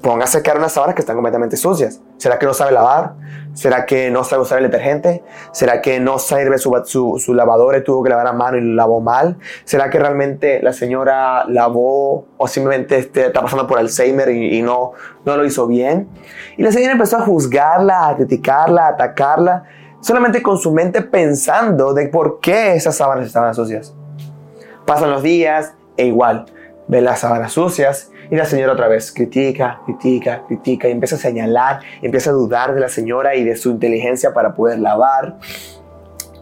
ponga 0.00 0.24
a 0.24 0.28
secar 0.28 0.58
unas 0.58 0.72
sábanas 0.72 0.94
que 0.94 1.02
están 1.02 1.16
completamente 1.16 1.56
sucias? 1.56 2.00
¿Será 2.18 2.38
que 2.38 2.46
no 2.46 2.52
sabe 2.52 2.72
lavar? 2.72 3.14
¿Será 3.54 3.86
que 3.86 4.10
no 4.10 4.22
sabe 4.24 4.42
usar 4.42 4.58
el 4.58 4.64
detergente? 4.64 5.24
¿Será 5.52 5.80
que 5.80 5.98
no 5.98 6.18
sirve 6.18 6.58
su, 6.58 7.16
su, 7.18 7.34
lavadora 7.34 7.78
y 7.78 7.84
tuvo 7.84 8.02
que 8.02 8.10
lavar 8.10 8.26
a 8.26 8.32
mano 8.32 8.56
y 8.56 8.60
lo 8.60 8.74
lavó 8.74 9.00
mal? 9.00 9.36
¿Será 9.64 9.88
que 9.88 9.98
realmente 9.98 10.60
la 10.62 10.72
señora 10.72 11.44
lavó 11.48 12.26
o 12.36 12.48
simplemente 12.48 12.98
este, 12.98 13.26
está 13.26 13.40
pasando 13.40 13.66
por 13.66 13.78
Alzheimer 13.78 14.30
y, 14.30 14.58
y, 14.58 14.62
no, 14.62 14.92
no 15.24 15.36
lo 15.36 15.44
hizo 15.44 15.66
bien? 15.66 16.08
Y 16.56 16.62
la 16.62 16.72
señora 16.72 16.92
empezó 16.92 17.16
a 17.18 17.22
juzgarla, 17.22 18.08
a 18.08 18.16
criticarla, 18.16 18.86
a 18.86 18.88
atacarla, 18.90 19.64
solamente 20.00 20.42
con 20.42 20.58
su 20.58 20.72
mente 20.72 21.02
pensando 21.02 21.94
de 21.94 22.08
por 22.08 22.40
qué 22.40 22.74
esas 22.74 22.96
sábanas 22.96 23.26
estaban 23.26 23.54
sucias. 23.54 23.94
Pasan 24.86 25.10
los 25.10 25.22
días 25.22 25.74
e 25.96 26.06
igual, 26.06 26.46
ve 26.86 27.00
las 27.00 27.20
sábanas 27.20 27.52
sucias 27.52 28.10
y 28.30 28.36
la 28.36 28.44
señora 28.44 28.72
otra 28.72 28.88
vez 28.88 29.12
critica, 29.12 29.80
critica, 29.84 30.42
critica 30.46 30.88
y 30.88 30.92
empieza 30.92 31.16
a 31.16 31.18
señalar, 31.18 31.80
empieza 32.02 32.30
a 32.30 32.32
dudar 32.34 32.74
de 32.74 32.80
la 32.80 32.88
señora 32.88 33.34
y 33.34 33.44
de 33.44 33.56
su 33.56 33.70
inteligencia 33.70 34.32
para 34.32 34.54
poder 34.54 34.78
lavar. 34.78 35.38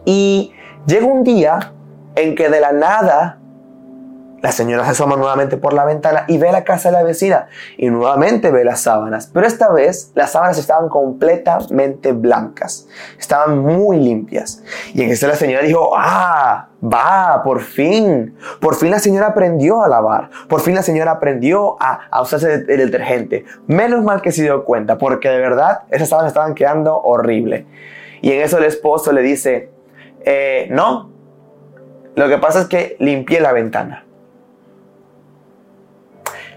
Y 0.05 0.53
llega 0.85 1.05
un 1.05 1.23
día 1.23 1.73
en 2.15 2.35
que 2.35 2.49
de 2.49 2.59
la 2.59 2.71
nada 2.71 3.39
la 4.41 4.51
señora 4.51 4.85
se 4.85 4.91
asoma 4.91 5.15
nuevamente 5.15 5.57
por 5.57 5.73
la 5.73 5.83
ventana 5.83 6.25
y 6.27 6.37
ve 6.37 6.51
la 6.51 6.63
casa 6.63 6.89
de 6.89 6.93
la 6.93 7.03
vecina 7.03 7.47
y 7.77 7.89
nuevamente 7.89 8.51
ve 8.51 8.63
las 8.63 8.81
sábanas, 8.81 9.29
pero 9.33 9.47
esta 9.47 9.71
vez 9.71 10.11
las 10.13 10.31
sábanas 10.31 10.57
estaban 10.57 10.89
completamente 10.89 12.11
blancas, 12.11 12.87
estaban 13.17 13.59
muy 13.59 13.97
limpias. 13.97 14.63
Y 14.93 15.01
en 15.01 15.09
eso 15.09 15.27
la 15.27 15.35
señora 15.35 15.63
dijo, 15.63 15.91
ah, 15.95 16.69
va, 16.83 17.41
por 17.43 17.61
fin, 17.61 18.35
por 18.59 18.75
fin 18.75 18.91
la 18.91 18.99
señora 18.99 19.27
aprendió 19.27 19.81
a 19.81 19.87
lavar, 19.87 20.29
por 20.47 20.61
fin 20.61 20.75
la 20.75 20.83
señora 20.83 21.11
aprendió 21.11 21.75
a, 21.79 22.21
usarse 22.21 22.65
el 22.67 22.77
detergente. 22.77 23.45
Menos 23.65 24.03
mal 24.03 24.21
que 24.21 24.31
se 24.31 24.43
dio 24.43 24.63
cuenta, 24.65 24.97
porque 24.97 25.29
de 25.29 25.39
verdad 25.39 25.81
esas 25.89 26.09
sábanas 26.09 26.31
estaban 26.31 26.53
quedando 26.53 26.95
horrible. 27.01 27.65
Y 28.21 28.31
en 28.31 28.41
eso 28.41 28.57
el 28.57 28.65
esposo 28.65 29.11
le 29.11 29.21
dice, 29.21 29.71
eh, 30.25 30.67
no, 30.71 31.11
lo 32.15 32.27
que 32.27 32.37
pasa 32.37 32.61
es 32.61 32.67
que 32.67 32.95
limpié 32.99 33.39
la 33.39 33.51
ventana. 33.51 34.06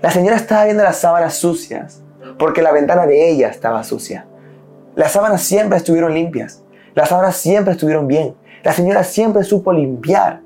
La 0.03 0.11
señora 0.11 0.37
estaba 0.37 0.65
viendo 0.65 0.83
las 0.83 0.97
sábanas 0.97 1.35
sucias 1.35 2.03
porque 2.39 2.63
la 2.63 2.73
ventana 2.73 3.07
de 3.07 3.31
ella 3.31 3.49
estaba 3.49 3.85
sucia. 3.85 4.27
Las 4.97 5.13
sábanas 5.13 5.43
siempre 5.43 5.77
estuvieron 5.77 6.15
limpias. 6.15 6.63
Las 6.95 7.11
sábanas 7.11 7.37
siempre 7.37 7.73
estuvieron 7.73 8.07
bien. 8.07 8.35
La 8.63 8.73
señora 8.73 9.05
siempre 9.05 9.45
supo 9.45 9.73
limpiar 9.73 10.41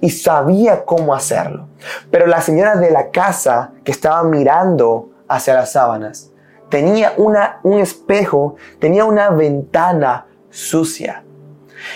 y 0.00 0.10
sabía 0.10 0.84
cómo 0.84 1.14
hacerlo. 1.14 1.68
Pero 2.10 2.26
la 2.26 2.40
señora 2.40 2.76
de 2.76 2.90
la 2.90 3.10
casa 3.10 3.72
que 3.84 3.92
estaba 3.92 4.22
mirando 4.22 5.10
hacia 5.28 5.54
las 5.54 5.72
sábanas 5.72 6.30
tenía 6.70 7.12
una, 7.16 7.60
un 7.62 7.78
espejo, 7.78 8.56
tenía 8.78 9.04
una 9.04 9.30
ventana 9.30 10.26
sucia. 10.50 11.24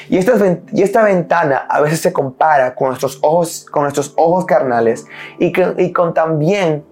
Y 0.09 0.17
esta, 0.17 0.35
y 0.73 0.83
esta 0.83 1.03
ventana 1.03 1.59
a 1.69 1.81
veces 1.81 2.01
se 2.01 2.13
compara 2.13 2.75
con 2.75 2.89
nuestros 2.89 3.19
ojos, 3.23 3.67
con 3.71 3.83
nuestros 3.83 4.13
ojos 4.17 4.45
carnales 4.45 5.07
y, 5.39 5.53
y 5.79 5.93
con 5.93 6.15
también 6.15 6.85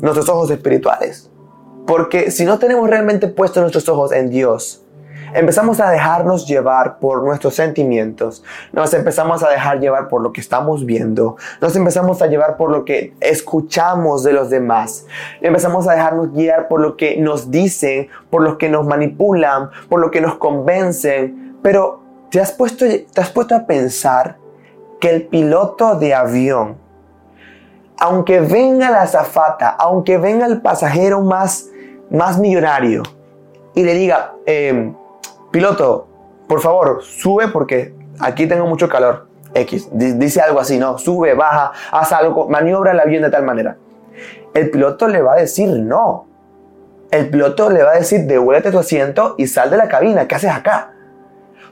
nuestros 0.00 0.28
ojos 0.28 0.50
espirituales. 0.50 1.30
Porque 1.86 2.30
si 2.30 2.44
no 2.44 2.58
tenemos 2.58 2.88
realmente 2.88 3.28
puestos 3.28 3.62
nuestros 3.62 3.88
ojos 3.88 4.12
en 4.12 4.28
Dios, 4.28 4.84
empezamos 5.34 5.80
a 5.80 5.90
dejarnos 5.90 6.46
llevar 6.46 6.98
por 6.98 7.22
nuestros 7.22 7.54
sentimientos, 7.54 8.42
nos 8.72 8.92
empezamos 8.94 9.42
a 9.42 9.48
dejar 9.48 9.80
llevar 9.80 10.08
por 10.08 10.22
lo 10.22 10.32
que 10.32 10.40
estamos 10.40 10.86
viendo, 10.86 11.36
nos 11.60 11.74
empezamos 11.76 12.22
a 12.22 12.26
llevar 12.26 12.56
por 12.56 12.70
lo 12.70 12.84
que 12.84 13.14
escuchamos 13.20 14.22
de 14.22 14.32
los 14.32 14.50
demás, 14.50 15.06
empezamos 15.40 15.88
a 15.88 15.92
dejarnos 15.92 16.32
guiar 16.32 16.68
por 16.68 16.80
lo 16.80 16.96
que 16.96 17.16
nos 17.16 17.50
dicen, 17.50 18.08
por 18.30 18.42
lo 18.42 18.58
que 18.58 18.68
nos 18.68 18.86
manipulan, 18.86 19.70
por 19.88 20.00
lo 20.00 20.10
que 20.10 20.20
nos 20.20 20.36
convencen, 20.36 21.58
pero 21.62 22.02
¿te 22.30 22.40
has 22.40 22.52
puesto, 22.52 22.84
te 22.86 23.20
has 23.20 23.30
puesto 23.30 23.54
a 23.54 23.66
pensar 23.66 24.36
que 25.00 25.10
el 25.10 25.26
piloto 25.26 25.96
de 25.96 26.14
avión, 26.14 26.76
aunque 27.98 28.40
venga 28.40 28.90
la 28.90 29.02
azafata, 29.02 29.68
aunque 29.70 30.18
venga 30.18 30.46
el 30.46 30.60
pasajero 30.60 31.20
más, 31.20 31.66
más 32.10 32.38
millonario 32.38 33.02
y 33.74 33.84
le 33.84 33.94
diga, 33.94 34.34
em, 34.44 34.94
piloto, 35.50 36.08
por 36.48 36.60
favor, 36.60 37.02
sube 37.02 37.48
porque 37.48 37.94
aquí 38.18 38.46
tengo 38.46 38.66
mucho 38.66 38.88
calor. 38.88 39.28
X, 39.54 39.88
dice 39.92 40.40
algo 40.40 40.60
así, 40.60 40.78
¿no? 40.78 40.98
Sube, 40.98 41.34
baja, 41.34 41.72
haz 41.90 42.12
algo, 42.12 42.48
maniobra 42.48 42.92
el 42.92 43.00
avión 43.00 43.22
de 43.22 43.30
tal 43.30 43.44
manera. 43.44 43.78
El 44.54 44.70
piloto 44.70 45.08
le 45.08 45.22
va 45.22 45.34
a 45.34 45.36
decir 45.36 45.68
no. 45.68 46.26
El 47.10 47.30
piloto 47.30 47.70
le 47.70 47.82
va 47.82 47.92
a 47.92 47.96
decir, 47.96 48.26
devuélvete 48.26 48.70
tu 48.70 48.78
asiento 48.78 49.34
y 49.38 49.46
sal 49.46 49.70
de 49.70 49.78
la 49.78 49.88
cabina. 49.88 50.28
¿Qué 50.28 50.34
haces 50.34 50.50
acá? 50.50 50.92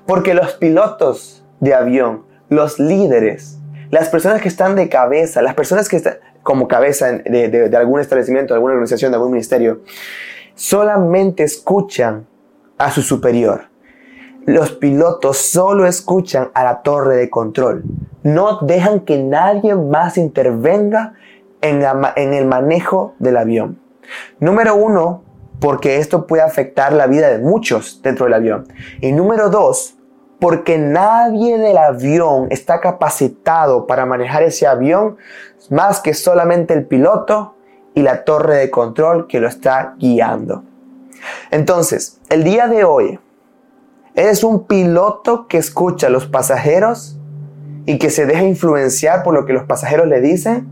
Porque 0.06 0.32
los 0.32 0.54
pilotos 0.54 1.44
de 1.60 1.74
avión, 1.74 2.24
los 2.48 2.78
líderes, 2.78 3.58
las 3.90 4.08
personas 4.08 4.40
que 4.40 4.48
están 4.48 4.74
de 4.74 4.88
cabeza, 4.88 5.42
las 5.42 5.54
personas 5.54 5.88
que 5.88 5.96
están 5.96 6.18
como 6.42 6.68
cabeza 6.68 7.12
de, 7.12 7.70
algún 7.76 8.00
establecimiento, 8.00 8.54
de 8.54 8.58
alguna 8.58 8.74
organización, 8.74 9.10
de 9.10 9.16
algún 9.16 9.32
ministerio, 9.32 9.82
solamente 10.54 11.42
escuchan 11.42 12.26
a 12.78 12.90
su 12.90 13.02
superior. 13.02 13.68
Los 14.44 14.72
pilotos 14.72 15.38
solo 15.38 15.86
escuchan 15.86 16.50
a 16.54 16.62
la 16.62 16.82
torre 16.82 17.16
de 17.16 17.30
control. 17.30 17.82
No 18.22 18.60
dejan 18.60 19.00
que 19.00 19.18
nadie 19.18 19.74
más 19.74 20.16
intervenga 20.16 21.14
en, 21.60 21.84
en 22.16 22.32
el 22.32 22.46
manejo 22.46 23.14
del 23.18 23.38
avión. 23.38 23.80
Número 24.38 24.76
uno, 24.76 25.24
porque 25.60 25.96
esto 25.96 26.26
puede 26.26 26.42
afectar 26.42 26.92
la 26.92 27.06
vida 27.06 27.28
de 27.28 27.38
muchos 27.38 28.00
dentro 28.02 28.26
del 28.26 28.34
avión. 28.34 28.68
Y 29.00 29.12
número 29.12 29.50
dos, 29.50 29.96
porque 30.38 30.78
nadie 30.78 31.58
del 31.58 31.78
avión 31.78 32.48
está 32.50 32.80
capacitado 32.80 33.86
para 33.86 34.06
manejar 34.06 34.42
ese 34.42 34.66
avión 34.66 35.16
más 35.70 36.00
que 36.00 36.14
solamente 36.14 36.74
el 36.74 36.86
piloto 36.86 37.54
y 37.94 38.02
la 38.02 38.24
torre 38.24 38.56
de 38.56 38.70
control 38.70 39.26
que 39.26 39.40
lo 39.40 39.48
está 39.48 39.94
guiando. 39.98 40.62
Entonces, 41.50 42.20
el 42.28 42.44
día 42.44 42.66
de 42.66 42.84
hoy, 42.84 43.18
¿eres 44.14 44.44
un 44.44 44.66
piloto 44.66 45.46
que 45.46 45.58
escucha 45.58 46.08
a 46.08 46.10
los 46.10 46.26
pasajeros 46.26 47.18
y 47.86 47.98
que 47.98 48.10
se 48.10 48.26
deja 48.26 48.42
influenciar 48.42 49.22
por 49.22 49.32
lo 49.32 49.46
que 49.46 49.52
los 49.52 49.64
pasajeros 49.64 50.08
le 50.08 50.20
dicen? 50.20 50.68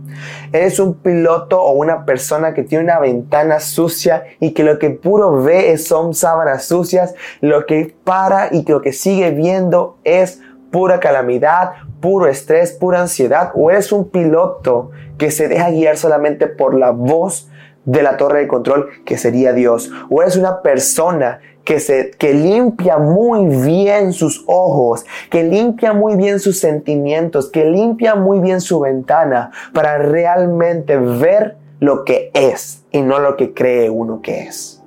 ¿Eres 0.53 0.81
un 0.81 0.95
piloto 0.95 1.63
o 1.63 1.73
una 1.73 2.05
persona 2.05 2.55
que 2.55 2.65
tiene 2.65 2.85
una 2.85 2.99
ventana 2.99 3.61
sucia 3.61 4.25
y 4.41 4.53
que 4.53 4.65
lo 4.65 4.79
que 4.79 4.91
puro 4.91 5.43
ve 5.43 5.79
son 5.79 6.15
sábanas 6.15 6.65
sucias? 6.65 7.15
Lo 7.41 7.67
que 7.67 7.95
para 8.05 8.49
y 8.53 8.65
lo 8.65 8.83
que 8.83 8.93
sigue 8.93 9.31
viendo 9.31 9.99
es 10.05 10.41
pura 10.71 10.99
calamidad, 10.99 11.75
puro 12.01 12.27
estrés, 12.27 12.73
pura 12.73 13.01
ansiedad, 13.01 13.53
o 13.55 13.71
eres 13.71 13.93
un 13.93 14.11
piloto 14.11 14.91
que 15.19 15.31
se 15.31 15.47
deja 15.47 15.71
guiar 15.71 15.97
solamente 15.97 16.49
por 16.49 16.75
la 16.75 16.91
voz 16.91 17.49
de 17.85 18.03
la 18.03 18.17
torre 18.17 18.41
de 18.41 18.49
control 18.49 18.89
que 19.05 19.19
sería 19.19 19.53
Dios, 19.53 19.91
o 20.11 20.23
eres 20.23 20.37
una 20.37 20.63
persona 20.63 21.41
que, 21.65 21.81
se, 21.81 22.11
que 22.11 22.35
limpia 22.35 22.99
muy 22.99 23.47
bien 23.65 24.13
sus 24.13 24.45
ojos, 24.47 25.05
que 25.31 25.43
limpia 25.43 25.93
muy 25.93 26.17
bien 26.17 26.39
sus 26.39 26.61
sentimientos, 26.61 27.51
que 27.51 27.65
limpia 27.65 28.15
muy 28.15 28.39
bien 28.41 28.61
su 28.61 28.81
ventana 28.81 29.51
para 29.73 29.99
realmente 29.99 30.97
ver 30.97 31.57
lo 31.81 32.05
que 32.05 32.31
es 32.35 32.85
y 32.91 33.03
no 33.03 33.19
lo 33.19 33.37
que 33.37 33.55
cree 33.55 33.91
uno 33.91 34.21
que 34.23 34.43
es. 34.43 34.83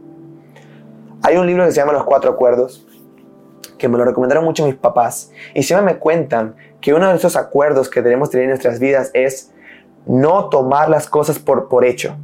Hay 1.24 1.38
un 1.38 1.48
libro 1.48 1.66
que 1.66 1.72
se 1.72 1.78
llama 1.78 1.94
Los 1.94 2.06
Cuatro 2.06 2.32
Acuerdos, 2.32 2.86
que 3.78 3.88
me 3.88 3.98
lo 3.98 4.06
recomendaron 4.06 4.44
mucho 4.44 4.66
mis 4.66 4.76
papás, 4.76 5.32
y 5.54 5.64
siempre 5.64 5.94
me 5.94 6.00
cuentan 6.00 6.56
que 6.80 6.94
uno 6.94 7.10
de 7.10 7.16
esos 7.16 7.36
acuerdos 7.36 7.90
que 7.90 8.02
tenemos 8.02 8.30
que 8.30 8.34
tener 8.34 8.46
en 8.46 8.50
nuestras 8.52 8.80
vidas 8.80 9.12
es 9.14 9.52
no 10.06 10.50
tomar 10.50 10.90
las 10.90 11.08
cosas 11.10 11.38
por, 11.40 11.68
por 11.68 11.86
hecho. 11.86 12.16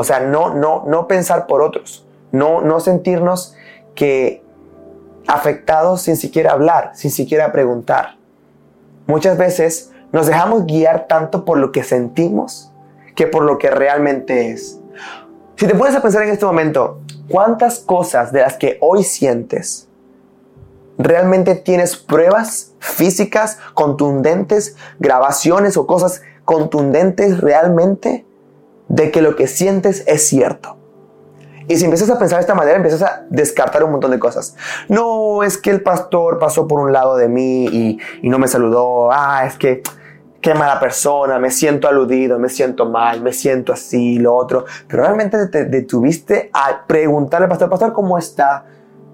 O 0.00 0.04
sea, 0.04 0.20
no, 0.20 0.54
no, 0.54 0.84
no 0.86 1.06
pensar 1.06 1.46
por 1.46 1.60
otros, 1.60 2.06
no, 2.32 2.62
no 2.62 2.80
sentirnos 2.80 3.54
que 3.94 4.42
afectados 5.26 6.00
sin 6.00 6.16
siquiera 6.16 6.52
hablar, 6.52 6.92
sin 6.94 7.10
siquiera 7.10 7.52
preguntar. 7.52 8.16
Muchas 9.06 9.36
veces 9.36 9.92
nos 10.10 10.26
dejamos 10.26 10.64
guiar 10.64 11.06
tanto 11.06 11.44
por 11.44 11.58
lo 11.58 11.70
que 11.70 11.84
sentimos 11.84 12.72
que 13.14 13.26
por 13.26 13.42
lo 13.42 13.58
que 13.58 13.70
realmente 13.70 14.50
es. 14.50 14.80
Si 15.56 15.66
te 15.66 15.74
pones 15.74 15.94
a 15.94 16.00
pensar 16.00 16.22
en 16.22 16.30
este 16.30 16.46
momento, 16.46 17.02
¿cuántas 17.28 17.80
cosas 17.80 18.32
de 18.32 18.40
las 18.40 18.56
que 18.56 18.78
hoy 18.80 19.04
sientes 19.04 19.86
realmente 20.96 21.56
tienes 21.56 21.98
pruebas 21.98 22.72
físicas, 22.78 23.58
contundentes, 23.74 24.76
grabaciones 24.98 25.76
o 25.76 25.86
cosas 25.86 26.22
contundentes 26.46 27.42
realmente 27.42 28.24
de 28.90 29.10
que 29.10 29.22
lo 29.22 29.36
que 29.36 29.46
sientes 29.46 30.04
es 30.06 30.26
cierto? 30.26 30.76
Y 31.68 31.76
si 31.76 31.84
empiezas 31.84 32.10
a 32.10 32.18
pensar 32.18 32.38
de 32.38 32.40
esta 32.40 32.56
manera, 32.56 32.76
empiezas 32.76 33.02
a 33.02 33.24
descartar 33.30 33.84
un 33.84 33.92
montón 33.92 34.10
de 34.10 34.18
cosas. 34.18 34.56
No, 34.88 35.44
es 35.44 35.56
que 35.56 35.70
el 35.70 35.82
pastor 35.82 36.40
pasó 36.40 36.66
por 36.66 36.80
un 36.80 36.92
lado 36.92 37.16
de 37.16 37.28
mí 37.28 37.66
y, 37.66 38.28
no 38.28 38.40
me 38.40 38.48
saludó. 38.48 39.12
Ah, 39.12 39.44
es 39.46 39.56
que 39.56 39.82
qué 40.40 40.52
mala 40.54 40.80
persona, 40.80 41.38
me 41.38 41.50
siento 41.50 41.86
aludido, 41.86 42.40
me 42.40 42.48
siento 42.48 42.86
mal, 42.86 43.22
me 43.22 43.32
siento 43.32 43.72
así, 43.72 44.18
lo 44.18 44.34
otro. 44.34 44.64
Pero 44.88 45.04
realmente 45.04 45.46
te 45.46 45.66
detuviste 45.66 46.50
a 46.52 46.84
preguntarle 46.88 47.44
al 47.44 47.50
pastor, 47.50 47.70
pastor, 47.70 47.92
¿cómo 47.92 48.18
está? 48.18 48.64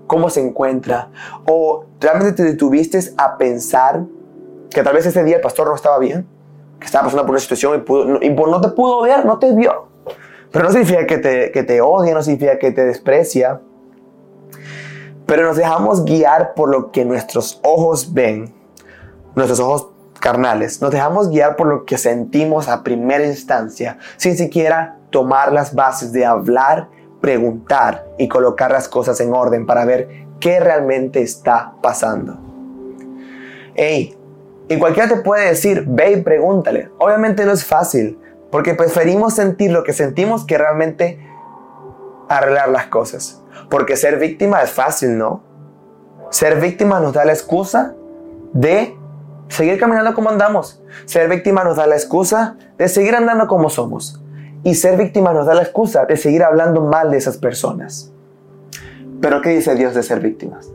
¿Cómo 0.06 0.30
se 0.30 0.40
encuentra? 0.40 1.10
O 1.46 1.84
realmente 2.00 2.32
te 2.32 2.44
detuviste 2.44 2.98
a 3.18 3.36
pensar 3.36 4.04
que 4.70 4.82
tal 4.82 4.94
vez 4.94 5.04
ese 5.04 5.22
día 5.24 5.36
el 5.36 5.42
pastor 5.42 5.68
no 5.68 5.74
estaba 5.74 5.98
bien, 5.98 6.26
que 6.78 6.86
estaba 6.86 7.04
pasando 7.04 7.24
por 7.24 7.30
una 7.30 7.40
situación 7.40 7.84
y, 7.86 8.26
y 8.26 8.30
no 8.30 8.60
te 8.60 8.68
pudo 8.68 9.02
ver, 9.02 9.24
no 9.24 9.38
te 9.38 9.52
vio. 9.52 9.88
Pero 10.50 10.64
no 10.64 10.70
significa 10.70 11.06
que 11.06 11.18
te, 11.18 11.52
que 11.52 11.62
te 11.62 11.80
odia, 11.80 12.14
no 12.14 12.22
significa 12.22 12.58
que 12.58 12.70
te 12.72 12.84
desprecia. 12.84 13.60
Pero 15.26 15.44
nos 15.44 15.56
dejamos 15.56 16.04
guiar 16.04 16.54
por 16.54 16.68
lo 16.68 16.92
que 16.92 17.04
nuestros 17.04 17.60
ojos 17.62 18.12
ven, 18.12 18.54
nuestros 19.34 19.58
ojos 19.60 19.88
carnales. 20.20 20.80
Nos 20.80 20.92
dejamos 20.92 21.30
guiar 21.30 21.56
por 21.56 21.66
lo 21.66 21.84
que 21.84 21.98
sentimos 21.98 22.68
a 22.68 22.82
primera 22.82 23.26
instancia, 23.26 23.98
sin 24.16 24.36
siquiera 24.36 24.98
tomar 25.10 25.52
las 25.52 25.74
bases 25.74 26.12
de 26.12 26.24
hablar, 26.24 26.88
preguntar 27.20 28.06
y 28.18 28.28
colocar 28.28 28.70
las 28.70 28.88
cosas 28.88 29.20
en 29.20 29.32
orden 29.32 29.66
para 29.66 29.84
ver 29.84 30.26
qué 30.40 30.60
realmente 30.60 31.22
está 31.22 31.74
pasando. 31.82 32.38
Hey, 33.74 34.15
y 34.68 34.78
cualquiera 34.78 35.08
te 35.08 35.16
puede 35.16 35.48
decir, 35.48 35.84
ve 35.86 36.12
y 36.12 36.22
pregúntale. 36.22 36.90
Obviamente 36.98 37.44
no 37.44 37.52
es 37.52 37.64
fácil, 37.64 38.18
porque 38.50 38.74
preferimos 38.74 39.34
sentir 39.34 39.70
lo 39.70 39.84
que 39.84 39.92
sentimos 39.92 40.44
que 40.44 40.58
realmente 40.58 41.20
arreglar 42.28 42.68
las 42.70 42.86
cosas. 42.86 43.42
Porque 43.70 43.96
ser 43.96 44.18
víctima 44.18 44.62
es 44.62 44.70
fácil, 44.70 45.18
¿no? 45.18 45.42
Ser 46.30 46.60
víctima 46.60 47.00
nos 47.00 47.12
da 47.12 47.24
la 47.24 47.32
excusa 47.32 47.94
de 48.52 48.96
seguir 49.48 49.78
caminando 49.78 50.14
como 50.14 50.30
andamos. 50.30 50.82
Ser 51.04 51.28
víctima 51.28 51.62
nos 51.62 51.76
da 51.76 51.86
la 51.86 51.94
excusa 51.94 52.56
de 52.76 52.88
seguir 52.88 53.14
andando 53.14 53.46
como 53.46 53.70
somos. 53.70 54.20
Y 54.64 54.74
ser 54.74 54.96
víctima 54.98 55.32
nos 55.32 55.46
da 55.46 55.54
la 55.54 55.62
excusa 55.62 56.06
de 56.06 56.16
seguir 56.16 56.42
hablando 56.42 56.80
mal 56.80 57.10
de 57.12 57.18
esas 57.18 57.36
personas. 57.36 58.12
Pero 59.20 59.40
¿qué 59.40 59.50
dice 59.50 59.76
Dios 59.76 59.94
de 59.94 60.02
ser 60.02 60.20
víctimas? 60.20 60.70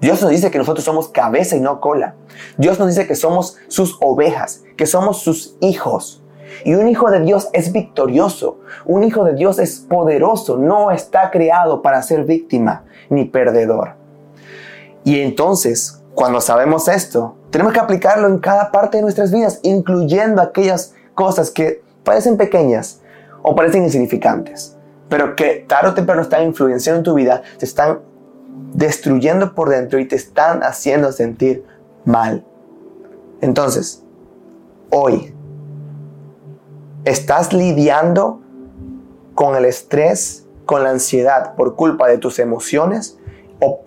Dios 0.00 0.22
nos 0.22 0.30
dice 0.30 0.50
que 0.50 0.58
nosotros 0.58 0.84
somos 0.84 1.08
cabeza 1.08 1.56
y 1.56 1.60
no 1.60 1.80
cola. 1.80 2.14
Dios 2.56 2.78
nos 2.78 2.88
dice 2.88 3.06
que 3.06 3.14
somos 3.14 3.58
sus 3.68 3.98
ovejas, 4.00 4.62
que 4.76 4.86
somos 4.86 5.22
sus 5.22 5.56
hijos. 5.60 6.22
Y 6.64 6.74
un 6.74 6.88
hijo 6.88 7.10
de 7.10 7.20
Dios 7.20 7.48
es 7.52 7.72
victorioso, 7.72 8.58
un 8.84 9.04
hijo 9.04 9.24
de 9.24 9.34
Dios 9.34 9.58
es 9.58 9.78
poderoso, 9.80 10.56
no 10.56 10.90
está 10.90 11.30
creado 11.30 11.82
para 11.82 12.02
ser 12.02 12.24
víctima 12.24 12.84
ni 13.08 13.24
perdedor. 13.24 13.94
Y 15.04 15.20
entonces, 15.20 16.02
cuando 16.14 16.40
sabemos 16.40 16.88
esto, 16.88 17.36
tenemos 17.50 17.72
que 17.72 17.80
aplicarlo 17.80 18.26
en 18.28 18.38
cada 18.38 18.70
parte 18.70 18.98
de 18.98 19.02
nuestras 19.02 19.30
vidas, 19.30 19.60
incluyendo 19.62 20.42
aquellas 20.42 20.94
cosas 21.14 21.50
que 21.50 21.82
parecen 22.04 22.36
pequeñas 22.36 23.00
o 23.42 23.54
parecen 23.54 23.84
insignificantes, 23.84 24.76
pero 25.08 25.36
que 25.36 25.64
tarde 25.66 25.90
o 25.90 25.94
temprano 25.94 26.22
están 26.22 26.44
influenciando 26.44 26.98
en 26.98 27.04
tu 27.04 27.14
vida, 27.14 27.42
te 27.58 27.64
están 27.64 28.00
destruyendo 28.72 29.54
por 29.54 29.68
dentro 29.68 29.98
y 29.98 30.06
te 30.06 30.16
están 30.16 30.62
haciendo 30.62 31.12
sentir 31.12 31.64
mal. 32.04 32.44
Entonces, 33.40 34.04
hoy 34.90 35.34
¿Estás 37.06 37.54
lidiando 37.54 38.42
con 39.34 39.56
el 39.56 39.64
estrés, 39.64 40.46
con 40.66 40.84
la 40.84 40.90
ansiedad 40.90 41.54
por 41.54 41.74
culpa 41.74 42.06
de 42.08 42.18
tus 42.18 42.38
emociones 42.38 43.18
o, 43.58 43.80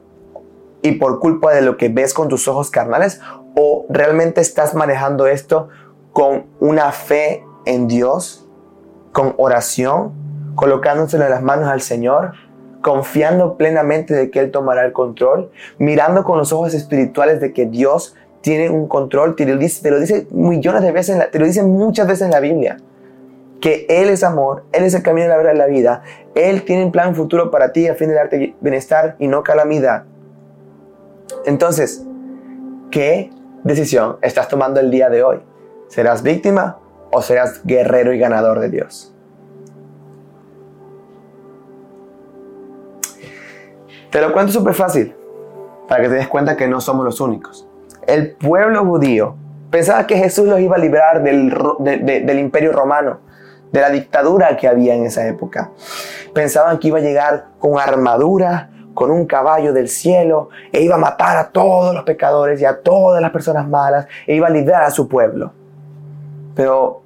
y 0.81 0.93
por 0.93 1.19
culpa 1.19 1.53
de 1.53 1.61
lo 1.61 1.77
que 1.77 1.89
ves 1.89 2.15
con 2.15 2.27
tus 2.27 2.47
ojos 2.47 2.71
carnales? 2.71 3.21
¿O 3.55 3.85
realmente 3.87 4.41
estás 4.41 4.73
manejando 4.73 5.27
esto 5.27 5.69
con 6.11 6.47
una 6.59 6.91
fe 6.91 7.45
en 7.65 7.87
Dios, 7.87 8.47
con 9.11 9.35
oración, 9.37 10.13
colocándoselo 10.55 11.25
en 11.25 11.29
las 11.29 11.43
manos 11.43 11.67
al 11.67 11.81
Señor, 11.81 12.33
confiando 12.83 13.57
plenamente 13.57 14.13
de 14.13 14.29
que 14.29 14.39
Él 14.39 14.51
tomará 14.51 14.85
el 14.85 14.91
control, 14.93 15.49
mirando 15.79 16.23
con 16.23 16.37
los 16.37 16.53
ojos 16.53 16.75
espirituales 16.75 17.41
de 17.41 17.53
que 17.53 17.65
Dios 17.65 18.15
tiene 18.41 18.69
un 18.69 18.87
control, 18.87 19.35
te 19.35 19.45
lo 19.45 19.57
dice, 19.57 19.81
te 19.81 19.89
lo 19.89 19.99
dice 19.99 20.27
millones 20.29 20.83
de 20.83 20.91
veces, 20.91 21.31
te 21.31 21.39
lo 21.39 21.45
dice 21.45 21.63
muchas 21.63 22.07
veces 22.07 22.23
en 22.23 22.31
la 22.31 22.41
Biblia 22.41 22.77
que 23.61 23.85
Él 23.87 24.09
es 24.09 24.23
amor, 24.23 24.65
Él 24.73 24.83
es 24.83 24.93
el 24.93 25.01
camino 25.01 25.23
de 25.23 25.29
la 25.29 25.37
verdad 25.37 25.53
de 25.53 25.57
la 25.57 25.67
vida, 25.67 26.03
Él 26.35 26.63
tiene 26.63 26.83
un 26.83 26.91
plan 26.91 27.15
futuro 27.15 27.49
para 27.49 27.71
ti 27.71 27.87
a 27.87 27.95
fin 27.95 28.09
de 28.09 28.15
darte 28.15 28.55
bienestar 28.59 29.15
y 29.19 29.27
no 29.27 29.41
calamidad. 29.41 30.03
Entonces, 31.45 32.05
¿qué 32.91 33.31
decisión 33.63 34.17
estás 34.21 34.49
tomando 34.49 34.81
el 34.81 34.91
día 34.91 35.09
de 35.09 35.23
hoy? 35.23 35.39
¿Serás 35.87 36.23
víctima 36.23 36.79
o 37.09 37.21
serás 37.21 37.61
guerrero 37.63 38.11
y 38.11 38.19
ganador 38.19 38.59
de 38.59 38.69
Dios? 38.69 39.12
Te 44.13 44.21
lo 44.21 44.31
cuento 44.31 44.53
súper 44.53 44.75
fácil, 44.75 45.15
para 45.87 46.03
que 46.03 46.07
te 46.07 46.13
des 46.13 46.27
cuenta 46.27 46.55
que 46.55 46.67
no 46.67 46.79
somos 46.79 47.03
los 47.03 47.19
únicos. 47.19 47.67
El 48.05 48.33
pueblo 48.33 48.85
judío 48.85 49.35
pensaba 49.71 50.05
que 50.05 50.15
Jesús 50.15 50.47
los 50.47 50.59
iba 50.59 50.75
a 50.75 50.79
librar 50.79 51.23
del, 51.23 52.39
imperio 52.39 52.73
romano 52.73 53.21
de 53.71 53.81
la 53.81 53.89
dictadura 53.89 54.55
que 54.55 54.67
había 54.67 54.93
en 54.93 55.05
esa 55.05 55.25
época. 55.25 55.71
Pensaban 56.31 56.77
que 56.77 56.89
iba 56.89 56.99
a 56.99 57.01
llegar 57.01 57.45
con 57.57 57.79
armadura, 57.79 58.69
con 58.93 59.09
un 59.09 59.25
caballo 59.25 59.73
del 59.73 59.89
cielo, 59.89 60.49
e 60.71 60.83
iba 60.83 60.93
a 60.93 60.99
matar 60.99 61.35
a 61.37 61.49
todos 61.49 61.95
los 61.95 62.03
pecadores 62.03 62.61
y 62.61 62.65
a 62.65 62.81
todas 62.83 63.19
las 63.19 63.31
personas 63.31 63.67
malas, 63.67 64.05
e 64.27 64.35
iba 64.35 64.45
a 64.45 64.51
librar 64.51 64.83
a 64.83 64.91
su 64.91 65.07
pueblo. 65.07 65.53
Pero 66.53 67.01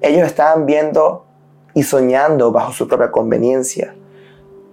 ellos 0.00 0.26
estaban 0.26 0.64
viendo 0.64 1.26
y 1.74 1.82
soñando 1.82 2.50
bajo 2.52 2.72
su 2.72 2.88
propia 2.88 3.10
conveniencia. 3.10 3.94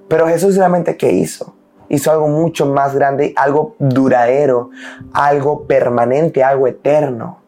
Pero 0.07 0.25
Jesús 0.29 0.55
realmente 0.55 0.95
¿qué 0.95 1.11
hizo? 1.11 1.54
Hizo 1.89 2.11
algo 2.11 2.27
mucho 2.27 2.65
más 2.65 2.95
grande, 2.95 3.33
algo 3.35 3.75
duradero, 3.79 4.69
algo 5.13 5.65
permanente, 5.67 6.43
algo 6.43 6.67
eterno. 6.67 7.39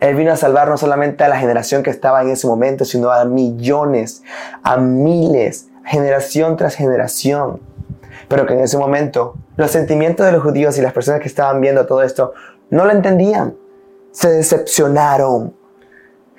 Él 0.00 0.16
vino 0.16 0.32
a 0.32 0.36
salvar 0.36 0.68
no 0.68 0.76
solamente 0.76 1.22
a 1.22 1.28
la 1.28 1.38
generación 1.38 1.84
que 1.84 1.90
estaba 1.90 2.22
en 2.22 2.30
ese 2.30 2.48
momento, 2.48 2.84
sino 2.84 3.10
a 3.10 3.24
millones, 3.24 4.22
a 4.64 4.76
miles, 4.76 5.68
generación 5.84 6.56
tras 6.56 6.74
generación. 6.74 7.60
Pero 8.28 8.46
que 8.46 8.54
en 8.54 8.60
ese 8.60 8.78
momento 8.78 9.36
los 9.56 9.70
sentimientos 9.70 10.26
de 10.26 10.32
los 10.32 10.42
judíos 10.42 10.76
y 10.76 10.82
las 10.82 10.92
personas 10.92 11.20
que 11.20 11.28
estaban 11.28 11.60
viendo 11.60 11.86
todo 11.86 12.02
esto 12.02 12.32
no 12.70 12.84
lo 12.84 12.90
entendían. 12.90 13.54
Se 14.10 14.28
decepcionaron. 14.28 15.54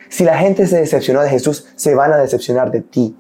Si 0.10 0.26
la 0.26 0.38
gente 0.38 0.68
se 0.68 0.78
decepcionó 0.78 1.22
de 1.22 1.30
Jesús, 1.30 1.68
se 1.76 1.96
van 1.96 2.12
a 2.12 2.18
decepcionar 2.18 2.70
de 2.70 2.82
ti. 2.82 3.16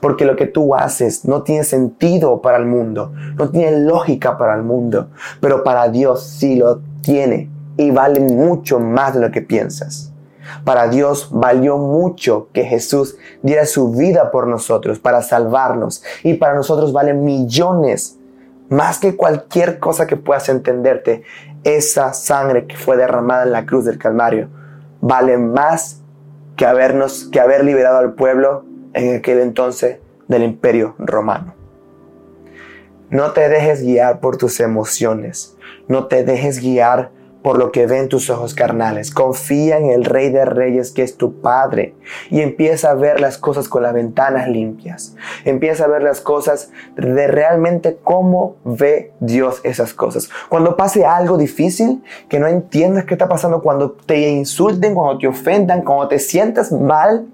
Porque 0.00 0.24
lo 0.24 0.36
que 0.36 0.46
tú 0.46 0.74
haces 0.74 1.24
no 1.24 1.42
tiene 1.42 1.64
sentido 1.64 2.40
para 2.40 2.58
el 2.58 2.66
mundo, 2.66 3.12
no 3.36 3.50
tiene 3.50 3.80
lógica 3.80 4.38
para 4.38 4.54
el 4.54 4.62
mundo, 4.62 5.08
pero 5.40 5.64
para 5.64 5.88
Dios 5.88 6.22
sí 6.22 6.56
lo 6.56 6.80
tiene 7.02 7.50
y 7.76 7.90
vale 7.90 8.20
mucho 8.20 8.78
más 8.78 9.14
de 9.14 9.20
lo 9.20 9.30
que 9.30 9.42
piensas. 9.42 10.12
Para 10.64 10.88
Dios 10.88 11.28
valió 11.32 11.78
mucho 11.78 12.48
que 12.52 12.64
Jesús 12.64 13.16
diera 13.42 13.66
su 13.66 13.92
vida 13.92 14.30
por 14.30 14.46
nosotros 14.46 14.98
para 14.98 15.22
salvarnos 15.22 16.02
y 16.22 16.34
para 16.34 16.54
nosotros 16.54 16.92
vale 16.92 17.14
millones 17.14 18.18
más 18.68 18.98
que 18.98 19.16
cualquier 19.16 19.78
cosa 19.78 20.06
que 20.06 20.16
puedas 20.16 20.48
entenderte. 20.48 21.22
Esa 21.62 22.14
sangre 22.14 22.66
que 22.66 22.76
fue 22.76 22.96
derramada 22.96 23.42
en 23.44 23.52
la 23.52 23.66
cruz 23.66 23.84
del 23.84 23.98
Calvario 23.98 24.48
vale 25.00 25.38
más 25.38 26.00
que 26.56 26.66
habernos 26.66 27.24
que 27.24 27.40
haber 27.40 27.64
liberado 27.64 27.98
al 27.98 28.14
pueblo 28.14 28.64
en 28.94 29.16
aquel 29.16 29.40
entonces 29.40 29.98
del 30.28 30.42
Imperio 30.42 30.94
Romano. 30.98 31.54
No 33.10 33.32
te 33.32 33.48
dejes 33.48 33.82
guiar 33.82 34.20
por 34.20 34.36
tus 34.36 34.60
emociones. 34.60 35.56
No 35.88 36.06
te 36.06 36.22
dejes 36.22 36.60
guiar 36.60 37.10
por 37.42 37.58
lo 37.58 37.72
que 37.72 37.86
ven 37.86 38.08
tus 38.08 38.30
ojos 38.30 38.54
carnales. 38.54 39.10
Confía 39.10 39.78
en 39.78 39.90
el 39.90 40.04
Rey 40.04 40.30
de 40.30 40.44
Reyes 40.44 40.92
que 40.92 41.02
es 41.02 41.16
tu 41.16 41.40
Padre 41.40 41.94
y 42.30 42.40
empieza 42.40 42.90
a 42.90 42.94
ver 42.94 43.20
las 43.20 43.38
cosas 43.38 43.68
con 43.68 43.82
las 43.82 43.94
ventanas 43.94 44.48
limpias. 44.48 45.16
Empieza 45.44 45.84
a 45.84 45.88
ver 45.88 46.02
las 46.02 46.20
cosas 46.20 46.70
de 46.96 47.26
realmente 47.26 47.98
cómo 48.02 48.56
ve 48.64 49.12
Dios 49.20 49.60
esas 49.64 49.94
cosas. 49.94 50.28
Cuando 50.48 50.76
pase 50.76 51.04
algo 51.04 51.36
difícil, 51.36 52.02
que 52.28 52.38
no 52.38 52.46
entiendas 52.46 53.04
qué 53.06 53.14
está 53.14 53.28
pasando, 53.28 53.62
cuando 53.62 53.92
te 53.92 54.28
insulten, 54.30 54.94
cuando 54.94 55.18
te 55.18 55.26
ofendan, 55.26 55.82
cuando 55.82 56.08
te 56.08 56.18
sientas 56.18 56.70
mal, 56.72 57.26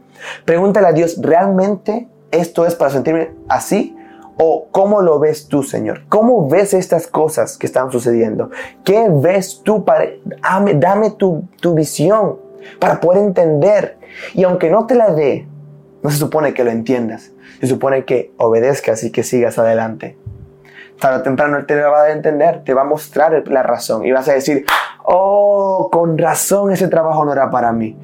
pregúntale 0.45 0.87
a 0.87 0.93
Dios, 0.93 1.17
¿realmente 1.21 2.09
esto 2.31 2.67
es 2.67 2.75
para 2.75 2.91
sentirme 2.91 3.33
así? 3.49 3.97
¿O 4.39 4.69
cómo 4.71 5.01
lo 5.01 5.19
ves 5.19 5.49
tú, 5.49 5.63
Señor? 5.63 6.03
¿Cómo 6.09 6.49
ves 6.49 6.75
estas 6.75 7.07
cosas 7.07 7.57
que 7.57 7.67
están 7.67 7.91
sucediendo? 7.91 8.51
¿Qué 8.85 9.07
ves 9.11 9.63
tú? 9.65 9.85
Para, 9.85 10.07
dame, 10.75 11.11
tu, 11.13 11.45
tu 11.61 11.75
visión 11.75 12.37
para 12.79 13.01
poder 13.01 13.23
entender. 13.23 13.97
Y 14.35 14.45
aunque 14.45 14.71
no 14.71 14.87
te 14.87 14.95
la 14.95 15.13
dé, 15.13 15.47
no 16.03 16.11
se 16.11 16.19
supone 16.19 16.53
que 16.53 16.65
lo 16.65 16.71
entiendas. 16.71 17.33
Se 17.61 17.67
supone 17.67 18.05
que 18.05 18.33
obedezcas 18.37 19.03
y 19.05 19.11
que 19.11 19.23
sigas 19.23 19.59
adelante. 19.59 20.19
Tarde 21.01 21.19
o 21.19 21.23
temprano 21.23 21.59
Él 21.59 21.67
te 21.67 21.81
va 21.81 22.05
a 22.05 22.13
entender, 22.13 22.63
te 22.65 22.75
va 22.75 22.83
a 22.83 22.85
mostrar 22.85 23.47
la 23.49 23.63
razón 23.63 24.07
y 24.07 24.13
vas 24.13 24.29
a 24.29 24.33
decir, 24.33 24.65
oh, 25.05 25.89
con 25.91 26.17
razón 26.17 26.73
ese 26.73 26.89
trabajo 26.89 27.25
no 27.25 27.33
era 27.33 27.51
para 27.51 27.73
mí. 27.73 27.99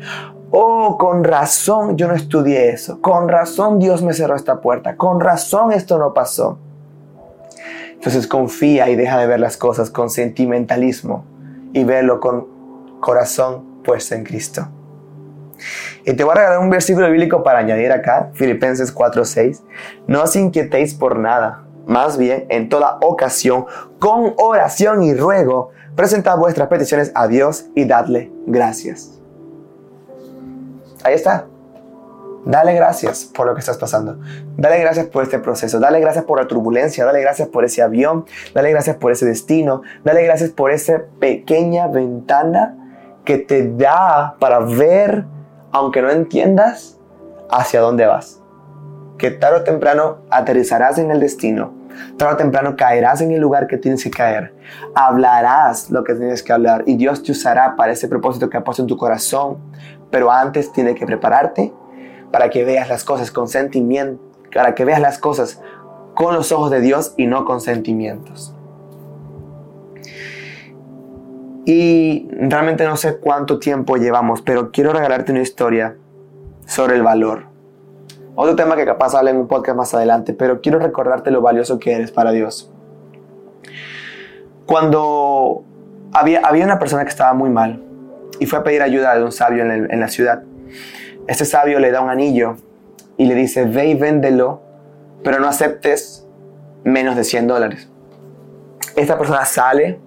Oh, 0.55 0.99
con 0.99 1.25
razón 1.25 1.97
yo 1.97 2.09
no 2.09 2.15
estudié 2.15 2.69
eso. 2.71 3.01
Con 3.01 3.27
razón 3.29 3.79
Dios 3.79 4.03
me 4.03 4.13
cerró 4.13 4.37
esta 4.37 4.61
puerta. 4.61 4.97
Con 4.97 5.19
razón 5.19 5.73
esto 5.73 5.99
no 5.99 6.13
pasó. 6.13 6.59
Entonces 7.95 8.27
confía 8.27 8.91
y 8.91 8.97
deja 8.97 9.19
de 9.19 9.27
ver 9.27 9.41
las 9.41 9.57
cosas 9.57 9.89
con 9.89 10.11
sentimentalismo 10.11 11.25
y 11.73 11.85
verlo 11.85 12.21
con 12.21 12.49
corazón 13.01 13.83
puesto 13.83 14.15
en 14.15 14.25
Cristo. 14.25 14.69
Y 16.05 16.13
te 16.13 16.23
voy 16.23 16.33
a 16.33 16.35
regalar 16.35 16.59
un 16.59 16.69
versículo 16.69 17.09
bíblico 17.11 17.43
para 17.43 17.61
añadir 17.61 17.91
acá, 17.91 18.31
Filipenses 18.35 18.95
4:6. 18.95 19.63
No 20.07 20.25
os 20.25 20.37
inquietéis 20.37 20.93
por 20.93 21.19
nada, 21.19 21.63
más 21.87 22.19
bien 22.19 22.45
en 22.51 22.69
toda 22.69 22.99
ocasión, 23.01 23.65
con 23.99 24.35
oración 24.37 25.03
y 25.03 25.15
ruego, 25.15 25.71
presentad 25.97 26.37
vuestras 26.37 26.69
peticiones 26.69 27.11
a 27.15 27.27
Dios 27.27 27.67
y 27.75 27.87
dadle 27.87 28.31
gracias. 28.47 29.22
Ahí 31.05 31.15
está. 31.15 31.47
Dale 32.45 32.75
gracias 32.75 33.25
por 33.25 33.47
lo 33.47 33.55
que 33.55 33.61
estás 33.61 33.79
pasando. 33.79 34.19
Dale 34.57 34.81
gracias 34.81 35.07
por 35.07 35.23
este 35.23 35.39
proceso. 35.39 35.79
Dale 35.79 36.01
gracias 36.01 36.25
por 36.25 36.41
la 36.41 36.49
turbulencia. 36.49 37.05
Dale 37.05 37.21
gracias 37.21 37.49
por 37.49 37.65
ese 37.65 37.83
avión. 37.83 38.25
Dale 38.53 38.71
gracias 38.71 38.97
por 38.97 39.13
ese 39.13 39.27
destino. 39.27 39.83
Dale 40.05 40.25
gracias 40.25 40.51
por 40.51 40.73
esa 40.73 41.03
pequeña 41.21 41.87
ventana 41.87 42.77
que 43.25 43.39
te 43.39 43.73
da 43.77 44.37
para 44.41 44.59
ver, 44.59 45.25
aunque 45.71 46.03
no 46.03 46.11
entiendas, 46.11 46.99
hacia 47.49 47.81
dónde 47.81 48.07
vas. 48.07 48.41
Que 49.19 49.31
tarde 49.31 49.59
o 49.59 49.63
temprano 49.63 50.19
aterrizarás 50.31 50.99
en 50.99 51.13
el 51.13 51.21
destino. 51.21 51.82
Tarde 52.17 52.35
o 52.35 52.37
temprano 52.37 52.77
caerás 52.77 53.21
en 53.21 53.33
el 53.33 53.41
lugar 53.41 53.67
que 53.67 53.79
tienes 53.79 54.03
que 54.03 54.11
caer. 54.11 54.55
Hablarás 54.95 55.91
lo 55.91 56.05
que 56.05 56.15
tienes 56.15 56.43
que 56.43 56.53
hablar 56.53 56.85
y 56.87 56.97
Dios 56.97 57.23
te 57.23 57.33
usará 57.33 57.77
para 57.77 57.93
ese 57.93 58.09
propósito 58.09 58.49
que 58.49 58.57
ha 58.57 58.65
puesto 58.65 58.83
en 58.83 58.89
tu 58.89 58.97
corazón 58.97 59.59
pero 60.13 60.31
antes 60.31 60.71
tienes 60.71 60.95
que 60.95 61.07
prepararte 61.07 61.73
para 62.31 62.51
que 62.51 62.65
veas 62.65 62.89
las 62.89 63.03
cosas 63.03 63.33
con 63.33 63.49
sentimiento, 63.49 64.23
para 64.55 64.77
que 64.77 64.85
veas 64.85 65.01
las 65.01 65.19
cosas 65.19 65.61
con 66.15 66.35
los 66.35 66.53
ojos 66.53 66.71
de 66.71 66.81
Dios 66.81 67.15
y 67.17 67.27
no 67.27 67.45
con 67.45 67.61
sentimientos. 67.61 68.55
Y 71.65 72.29
realmente 72.31 72.85
no 72.85 72.97
sé 72.97 73.19
cuánto 73.19 73.59
tiempo 73.59 73.97
llevamos, 73.97 74.43
pero 74.43 74.71
quiero 74.71 74.93
regalarte 74.93 75.33
una 75.33 75.41
historia 75.41 75.97
sobre 76.67 76.97
el 76.97 77.03
valor. 77.03 77.52
Otro 78.35 78.57
tema 78.57 78.77
que 78.77 78.85
capaz 78.85 79.15
hable 79.15 79.31
en 79.31 79.37
un 79.37 79.49
podcast 79.49 79.77
más 79.77 79.95
adelante, 79.95 80.33
pero 80.33 80.61
quiero 80.61 80.79
recordarte 80.79 81.31
lo 81.31 81.43
valioso 81.43 81.79
que 81.79 81.93
eres 81.93 82.11
para 82.11 82.33
Dios. 82.33 82.71
Cuando 84.67 85.65
había, 86.13 86.41
había 86.41 86.65
una 86.65 86.79
persona 86.79 87.05
que 87.05 87.11
estaba 87.11 87.35
muy 87.35 87.51
mal, 87.51 87.83
y 88.43 88.47
fue 88.47 88.59
a 88.59 88.65
pedir 88.65 88.83
ayuda 88.83 89.15
de 89.15 89.23
un 89.23 89.31
sabio 89.31 89.65
en, 89.65 90.01
la 90.01 90.09
ciudad. 90.09 90.43
Este 91.29 91.45
sabio 91.45 91.79
le 91.79 91.93
da 91.93 92.01
un 92.01 92.11
anillo 92.11 92.57
y 93.17 93.27
le 93.27 93.37
dice, 93.37 93.65
ve 93.65 93.87
y 93.87 93.95
véndelo, 93.95 94.63
pero 95.23 95.39
no 95.39 95.47
aceptes 95.47 96.27
menos 96.83 97.15
de 97.15 97.23
100 97.23 97.47
dólares. 97.47 97.89
Esta 98.97 99.17
persona 99.17 99.45
sale 99.45 100.01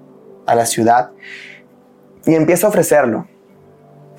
a 0.45 0.53
la 0.53 0.65
ciudad 0.65 1.11
y 2.25 2.35
empieza 2.35 2.67
a 2.67 2.69
ofrecerlo. 2.69 3.27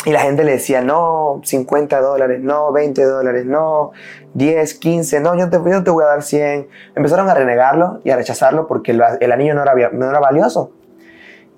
Y 0.07 0.13
la 0.13 0.21
gente 0.21 0.45
le 0.45 0.53
decía, 0.53 0.83
no, 0.83 1.41
50 1.43 2.01
dólares, 2.01 2.41
no, 2.41 2.71
20 2.71 3.03
dólares, 3.03 3.45
no, 3.45 3.91
10, 4.35 4.75
15, 4.75 5.19
no, 5.19 5.37
yo, 5.37 5.51
te, 5.51 5.59
yo 5.69 5.83
te 5.83 5.91
voy 5.91 6.05
a 6.05 6.07
dar 6.07 6.23
100. 6.23 6.69
Empezaron 6.95 7.29
a 7.29 7.35
renegarlo 7.35 8.01
y 8.05 8.11
a 8.11 8.17
rechazarlo 8.17 8.69
porque 8.69 8.93
el, 8.93 9.03
el 9.19 9.33
anillo 9.33 9.55
no 9.55 9.63
era, 9.63 9.91
no 9.91 10.09
era 10.09 10.21
valioso. 10.21 10.71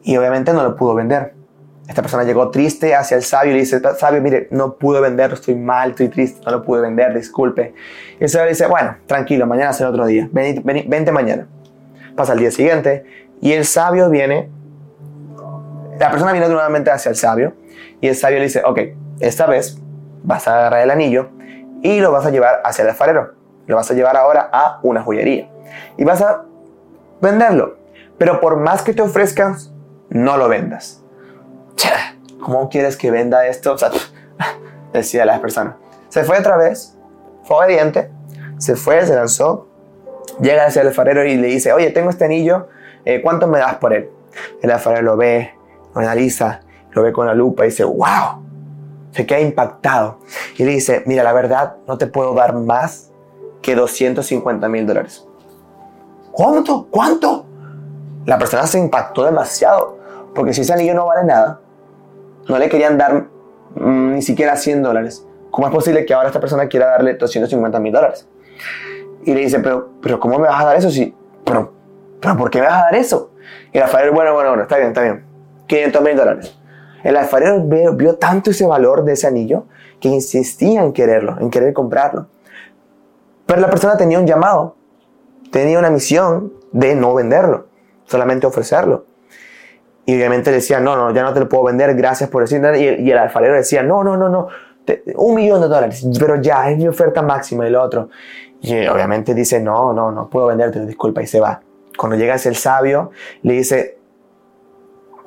Y 0.02 0.16
obviamente 0.16 0.54
no 0.54 0.62
lo 0.62 0.76
pudo 0.76 0.94
vender. 0.94 1.34
Esta 1.86 2.00
persona 2.00 2.24
llegó 2.24 2.50
triste 2.50 2.94
hacia 2.94 3.18
el 3.18 3.22
sabio 3.22 3.50
y 3.50 3.54
le 3.56 3.60
dice, 3.60 3.82
sabio, 3.98 4.22
mire, 4.22 4.48
no 4.50 4.76
pude 4.76 5.02
venderlo, 5.02 5.34
estoy 5.34 5.54
mal, 5.54 5.90
estoy 5.90 6.08
triste, 6.08 6.40
no 6.46 6.52
lo 6.52 6.62
pude 6.62 6.80
vender, 6.80 7.12
disculpe. 7.12 7.74
Y 8.18 8.24
el 8.24 8.30
sabio 8.30 8.46
le 8.46 8.52
dice, 8.52 8.66
bueno, 8.66 8.96
tranquilo, 9.04 9.46
mañana 9.46 9.74
será 9.74 9.90
otro 9.90 10.06
día, 10.06 10.26
vente 10.32 11.12
mañana. 11.12 11.46
Pasa 12.16 12.32
el 12.32 12.38
día 12.38 12.50
siguiente 12.50 13.04
y 13.42 13.52
el 13.52 13.66
sabio 13.66 14.08
viene, 14.08 14.48
la 16.00 16.10
persona 16.10 16.32
viene 16.32 16.48
nuevamente 16.48 16.90
hacia 16.90 17.10
el 17.10 17.16
sabio 17.16 17.52
y 18.00 18.08
el 18.08 18.16
sabio 18.16 18.38
le 18.38 18.44
dice, 18.44 18.62
ok, 18.64 18.80
esta 19.20 19.46
vez 19.46 19.78
vas 20.22 20.46
a 20.48 20.58
agarrar 20.58 20.82
el 20.82 20.90
anillo 20.90 21.30
y 21.82 22.00
lo 22.00 22.12
vas 22.12 22.26
a 22.26 22.30
llevar 22.30 22.60
hacia 22.64 22.82
el 22.82 22.90
alfarero. 22.90 23.32
Lo 23.66 23.76
vas 23.76 23.90
a 23.90 23.94
llevar 23.94 24.16
ahora 24.16 24.48
a 24.52 24.80
una 24.82 25.02
joyería 25.02 25.50
y 25.96 26.04
vas 26.04 26.22
a 26.22 26.44
venderlo. 27.20 27.76
Pero 28.16 28.40
por 28.40 28.56
más 28.56 28.82
que 28.82 28.94
te 28.94 29.02
ofrezcan, 29.02 29.56
no 30.10 30.36
lo 30.36 30.48
vendas 30.48 31.02
¿cómo 32.40 32.68
quieres 32.70 32.96
que 32.96 33.10
venda 33.10 33.46
esto? 33.46 33.74
O 33.74 33.76
decía 34.92 35.24
la 35.24 35.40
persona. 35.40 35.76
Se 36.08 36.24
fue 36.24 36.38
otra 36.38 36.56
vez, 36.56 36.96
fue 37.44 37.58
obediente, 37.58 38.10
se 38.58 38.74
fue, 38.74 39.04
se 39.04 39.14
lanzó, 39.14 39.68
llega 40.40 40.64
hacia 40.64 40.82
el 40.82 40.88
alfarero 40.88 41.24
y 41.24 41.36
le 41.36 41.48
dice, 41.48 41.72
oye, 41.72 41.90
tengo 41.90 42.10
este 42.10 42.24
anillo, 42.24 42.68
eh, 43.04 43.20
¿cuánto 43.22 43.46
me 43.46 43.58
das 43.58 43.74
por 43.74 43.92
él? 43.92 44.10
El 44.62 44.70
alfarero 44.70 45.02
lo 45.02 45.16
ve, 45.16 45.54
lo 45.94 46.00
analiza, 46.00 46.60
lo 46.98 47.04
ve 47.04 47.12
con 47.12 47.26
la 47.26 47.34
lupa 47.34 47.64
y 47.64 47.68
dice, 47.68 47.84
wow, 47.84 48.42
se 49.12 49.24
queda 49.24 49.40
impactado. 49.40 50.18
Y 50.56 50.64
le 50.64 50.72
dice, 50.72 51.02
mira, 51.06 51.22
la 51.22 51.32
verdad, 51.32 51.76
no 51.86 51.96
te 51.96 52.06
puedo 52.06 52.34
dar 52.34 52.54
más 52.54 53.10
que 53.62 53.74
250 53.74 54.68
mil 54.68 54.86
dólares. 54.86 55.26
¿Cuánto? 56.32 56.88
¿Cuánto? 56.90 57.46
La 58.26 58.38
persona 58.38 58.66
se 58.66 58.78
impactó 58.78 59.24
demasiado, 59.24 59.98
porque 60.34 60.52
si 60.52 60.62
ese 60.62 60.72
anillo 60.72 60.94
no 60.94 61.06
vale 61.06 61.24
nada, 61.24 61.60
no 62.48 62.58
le 62.58 62.68
querían 62.68 62.98
dar 62.98 63.26
mm, 63.76 64.14
ni 64.14 64.22
siquiera 64.22 64.56
100 64.56 64.82
dólares. 64.82 65.24
¿Cómo 65.50 65.66
es 65.68 65.74
posible 65.74 66.04
que 66.04 66.14
ahora 66.14 66.28
esta 66.28 66.40
persona 66.40 66.68
quiera 66.68 66.86
darle 66.88 67.14
250 67.14 67.80
mil 67.80 67.92
dólares? 67.92 68.28
Y 69.24 69.34
le 69.34 69.40
dice, 69.40 69.60
pero, 69.60 69.90
pero 70.02 70.20
¿cómo 70.20 70.38
me 70.38 70.48
vas 70.48 70.62
a 70.62 70.66
dar 70.66 70.76
eso? 70.76 70.90
Si, 70.90 71.14
pero, 71.44 71.72
pero 72.20 72.36
¿por 72.36 72.50
qué 72.50 72.60
me 72.60 72.66
vas 72.66 72.82
a 72.82 72.84
dar 72.84 72.94
eso? 72.96 73.30
Y 73.72 73.78
el 73.78 73.84
alfarero, 73.84 74.12
bueno, 74.12 74.34
bueno, 74.34 74.50
bueno, 74.50 74.62
está 74.64 74.76
bien, 74.76 74.88
está 74.88 75.02
bien. 75.02 75.24
500 75.66 76.02
mil 76.02 76.16
dólares. 76.16 76.57
El 77.02 77.16
alfarero 77.16 77.60
vio, 77.62 77.94
vio 77.94 78.16
tanto 78.16 78.50
ese 78.50 78.66
valor 78.66 79.04
de 79.04 79.12
ese 79.12 79.26
anillo 79.26 79.64
que 80.00 80.08
insistía 80.08 80.82
en 80.82 80.92
quererlo, 80.92 81.36
en 81.40 81.50
querer 81.50 81.72
comprarlo. 81.72 82.26
Pero 83.46 83.60
la 83.60 83.70
persona 83.70 83.96
tenía 83.96 84.18
un 84.18 84.26
llamado, 84.26 84.76
tenía 85.50 85.78
una 85.78 85.90
misión 85.90 86.52
de 86.72 86.94
no 86.94 87.14
venderlo, 87.14 87.66
solamente 88.04 88.46
ofrecerlo. 88.46 89.06
Y 90.04 90.16
obviamente 90.16 90.50
decía, 90.50 90.80
no, 90.80 90.96
no, 90.96 91.12
ya 91.12 91.22
no 91.22 91.34
te 91.34 91.40
lo 91.40 91.48
puedo 91.48 91.64
vender, 91.64 91.94
gracias 91.94 92.30
por 92.30 92.42
decir. 92.42 92.62
Y 92.76 92.86
el, 92.86 93.00
y 93.00 93.10
el 93.10 93.18
alfarero 93.18 93.54
decía, 93.54 93.82
no, 93.82 94.02
no, 94.02 94.16
no, 94.16 94.28
no, 94.28 94.48
un 95.16 95.34
millón 95.34 95.60
de 95.60 95.68
dólares, 95.68 96.06
pero 96.18 96.40
ya, 96.40 96.70
es 96.70 96.78
mi 96.78 96.88
oferta 96.88 97.22
máxima 97.22 97.66
y 97.66 97.70
lo 97.70 97.82
otro. 97.82 98.08
Y 98.60 98.86
obviamente 98.86 99.34
dice, 99.34 99.60
no, 99.60 99.92
no, 99.92 100.10
no 100.10 100.28
puedo 100.28 100.46
venderte, 100.46 100.84
disculpa, 100.86 101.22
y 101.22 101.26
se 101.26 101.40
va. 101.40 101.60
Cuando 101.96 102.16
llega 102.16 102.34
el 102.34 102.56
sabio, 102.56 103.10
le 103.42 103.54
dice, 103.54 103.97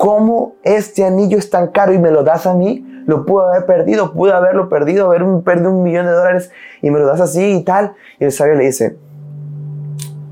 ¿cómo 0.02 0.56
este 0.64 1.06
anillo 1.06 1.38
es 1.38 1.52
tan 1.52 1.68
caro 1.68 1.94
y 1.94 2.00
me 2.00 2.10
lo 2.10 2.24
das 2.24 2.48
a 2.48 2.56
mí? 2.56 2.84
Lo 3.06 3.24
pude 3.24 3.46
haber 3.46 3.68
perdido, 3.68 4.14
pude 4.14 4.34
haberlo 4.34 4.68
perdido, 4.68 5.06
haber 5.06 5.24
perdido 5.44 5.70
un 5.70 5.84
millón 5.84 6.08
de 6.08 6.12
dólares 6.12 6.50
y 6.82 6.90
me 6.90 6.98
lo 6.98 7.06
das 7.06 7.22
así 7.22 7.58
y 7.58 7.64
tal. 7.64 7.94
Y 8.20 8.24
el 8.26 8.32
sabio 8.32 8.56
le 8.56 8.66
dice, 8.66 8.98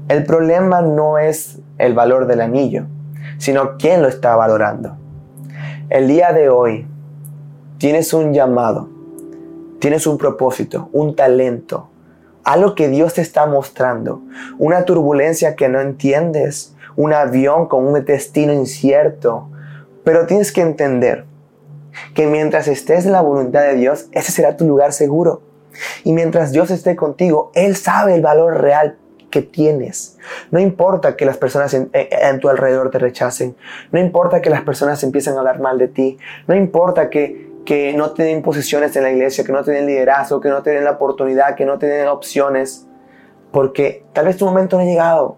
el 0.08 0.23
problema 0.23 0.82
no 0.82 1.19
es 1.19 1.60
el 1.77 1.93
valor 1.93 2.25
del 2.25 2.41
anillo, 2.41 2.88
sino 3.38 3.77
quién 3.77 4.01
lo 4.01 4.08
está 4.08 4.36
valorando. 4.36 4.97
El 5.89 6.08
día 6.08 6.34
de 6.34 6.49
hoy 6.49 6.88
tienes 7.77 8.12
un 8.12 8.34
llamado, 8.34 8.89
tienes 9.77 10.08
un 10.08 10.17
propósito, 10.17 10.89
un 10.93 11.15
talento, 11.15 11.91
algo 12.43 12.73
que 12.73 12.88
Dios 12.88 13.13
te 13.13 13.21
está 13.21 13.45
mostrando, 13.45 14.23
una 14.58 14.86
turbulencia 14.86 15.55
que 15.55 15.69
no 15.69 15.79
entiendes, 15.79 16.75
un 16.95 17.13
avión 17.13 17.67
con 17.67 17.86
un 17.86 18.03
destino 18.03 18.51
incierto, 18.51 19.49
pero 20.10 20.26
tienes 20.26 20.52
que 20.52 20.62
entender 20.62 21.26
que 22.15 22.26
mientras 22.26 22.67
estés 22.67 23.06
en 23.06 23.12
la 23.12 23.22
voluntad 23.22 23.62
de 23.62 23.76
Dios, 23.76 24.08
ese 24.12 24.32
será 24.32 24.58
tu 24.58 24.65
lugar 24.65 24.91
seguro. 24.91 25.43
Y 26.04 26.13
mientras 26.13 26.52
Dios 26.52 26.72
esté 26.72 26.95
contigo, 26.95 27.52
Él 27.54 27.76
sabe 27.76 28.15
el 28.15 28.24
valor 28.24 28.60
real 28.60 28.98
que 29.30 29.43
tienes. 29.43 30.17
No 30.50 30.60
importa 30.60 31.15
que 31.15 31.26
las 31.26 31.38
personas 31.38 31.76
en, 31.76 31.91
tu 32.39 32.50
alrededor 32.50 32.89
te 32.89 32.98
rechacen. 32.98 33.56
No 33.91 34.00
importa 34.00 34.41
que 34.41 34.50
las 34.50 34.63
personas 34.63 35.04
empiecen 35.04 35.36
a 35.36 35.41
hablar 35.41 35.60
mal 35.60 35.78
de 35.78 35.89
ti. 35.89 36.17
No 36.48 36.56
importa 36.56 37.12
que, 37.12 37.52
que 37.63 37.93
no 37.93 38.10
te 38.13 38.24
den 38.24 38.41
posiciones 38.41 38.95
en 38.95 39.04
la 39.04 39.12
iglesia, 39.12 39.43
que 39.43 39.52
no 39.52 39.63
te 39.63 39.74
den 39.74 39.86
liderazgo, 39.86 40.41
que 40.41 40.50
no 40.50 40.63
te 40.63 40.72
den 40.72 40.86
la 40.86 40.93
oportunidad, 40.93 41.54
que 41.54 41.65
no 41.65 41.78
te 41.78 41.86
den 41.86 42.08
opciones. 42.08 42.88
Porque 43.52 44.04
tal 44.13 44.26
vez 44.26 44.38
tu 44.38 44.45
momento 44.48 44.76
no 44.76 44.82
ha 44.82 44.86
llegado 44.88 45.38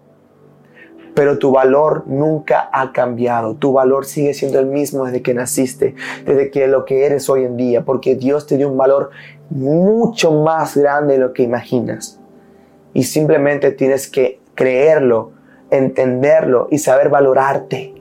pero 1.14 1.38
tu 1.38 1.52
valor 1.52 2.04
nunca 2.06 2.68
ha 2.72 2.92
cambiado. 2.92 3.54
Tu 3.54 3.72
valor 3.72 4.04
sigue 4.06 4.34
siendo 4.34 4.58
el 4.58 4.66
mismo 4.66 5.04
desde 5.04 5.22
que 5.22 5.34
naciste, 5.34 5.94
desde 6.24 6.50
que 6.50 6.66
lo 6.66 6.84
que 6.84 7.04
eres 7.04 7.28
hoy 7.28 7.44
en 7.44 7.56
día, 7.56 7.84
porque 7.84 8.14
Dios 8.14 8.46
te 8.46 8.56
dio 8.56 8.68
un 8.68 8.78
valor 8.78 9.10
mucho 9.50 10.32
más 10.32 10.76
grande 10.76 11.14
de 11.14 11.20
lo 11.20 11.32
que 11.32 11.42
imaginas. 11.42 12.18
Y 12.94 13.04
simplemente 13.04 13.72
tienes 13.72 14.08
que 14.08 14.40
creerlo, 14.54 15.32
entenderlo 15.70 16.68
y 16.70 16.78
saber 16.78 17.08
valorarte. 17.08 17.94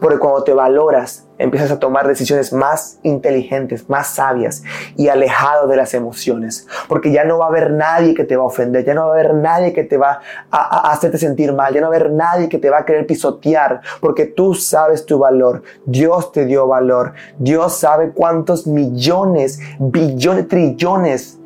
Porque 0.00 0.18
cuando 0.18 0.44
te 0.44 0.54
valoras, 0.54 1.27
empiezas 1.38 1.70
a 1.70 1.78
tomar 1.78 2.06
decisiones 2.06 2.52
más 2.52 2.98
inteligentes, 3.02 3.88
más 3.88 4.08
sabias 4.08 4.64
y 4.96 5.08
alejado 5.08 5.68
de 5.68 5.76
las 5.76 5.94
emociones. 5.94 6.66
Porque 6.88 7.12
ya 7.12 7.24
no 7.24 7.38
va 7.38 7.46
a 7.46 7.48
haber 7.48 7.70
nadie 7.70 8.14
que 8.14 8.24
te 8.24 8.36
va 8.36 8.42
a 8.42 8.46
ofender, 8.46 8.84
ya 8.84 8.94
no 8.94 9.02
va 9.02 9.08
a 9.08 9.12
haber 9.14 9.34
nadie 9.34 9.72
que 9.72 9.84
te 9.84 9.96
va 9.96 10.20
a, 10.50 10.90
hacerte 10.90 11.18
sentir 11.18 11.52
mal, 11.52 11.72
ya 11.72 11.80
no 11.80 11.88
va 11.88 11.94
a 11.94 11.96
haber 11.96 12.12
nadie 12.12 12.48
que 12.48 12.58
te 12.58 12.70
va 12.70 12.78
a 12.78 12.84
querer 12.84 13.06
pisotear, 13.06 13.80
porque 14.00 14.26
tú 14.26 14.54
sabes 14.54 15.06
tu 15.06 15.18
valor. 15.18 15.62
Dios 15.86 16.32
te 16.32 16.44
dio 16.44 16.66
valor. 16.66 17.14
Dios 17.38 17.76
sabe 17.78 18.10
cuántos 18.10 18.66
millones, 18.66 19.60
billones, 19.78 20.48
trillones 20.48 21.38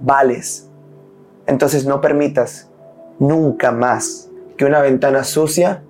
vales. 0.00 0.68
Entonces 1.46 1.86
no 1.86 2.00
permitas 2.00 2.68
nunca 3.18 3.70
más 3.72 4.28
que 4.56 4.64
una 4.64 4.80
ventana 4.80 5.24
sucia 5.24 5.82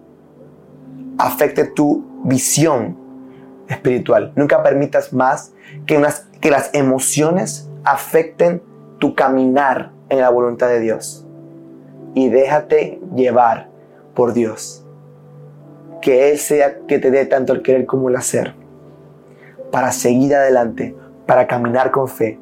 afecte 1.18 1.64
tu 1.64 2.04
visión 2.24 3.07
espiritual. 3.68 4.32
Nunca 4.36 4.62
permitas 4.62 5.12
más 5.12 5.52
que, 5.86 6.02
que 6.40 6.50
las 6.50 6.70
emociones 6.74 7.68
afecten 7.84 8.62
tu 8.98 9.14
caminar 9.14 9.92
en 10.08 10.20
la 10.20 10.30
voluntad 10.30 10.68
de 10.68 10.80
Dios. 10.80 11.26
Y 12.14 12.28
déjate 12.30 13.00
llevar 13.14 13.68
por 14.14 14.32
Dios. 14.32 14.84
Que 16.00 16.30
Él 16.30 16.38
sea 16.38 16.80
que 16.86 16.98
te 16.98 17.10
dé 17.10 17.26
tanto 17.26 17.52
el 17.52 17.62
querer 17.62 17.86
como 17.86 18.08
el 18.08 18.16
hacer. 18.16 18.54
Para 19.70 19.92
seguir 19.92 20.34
adelante, 20.34 20.96
para 21.26 21.46
caminar 21.46 21.90
con 21.90 22.08
fe 22.08 22.38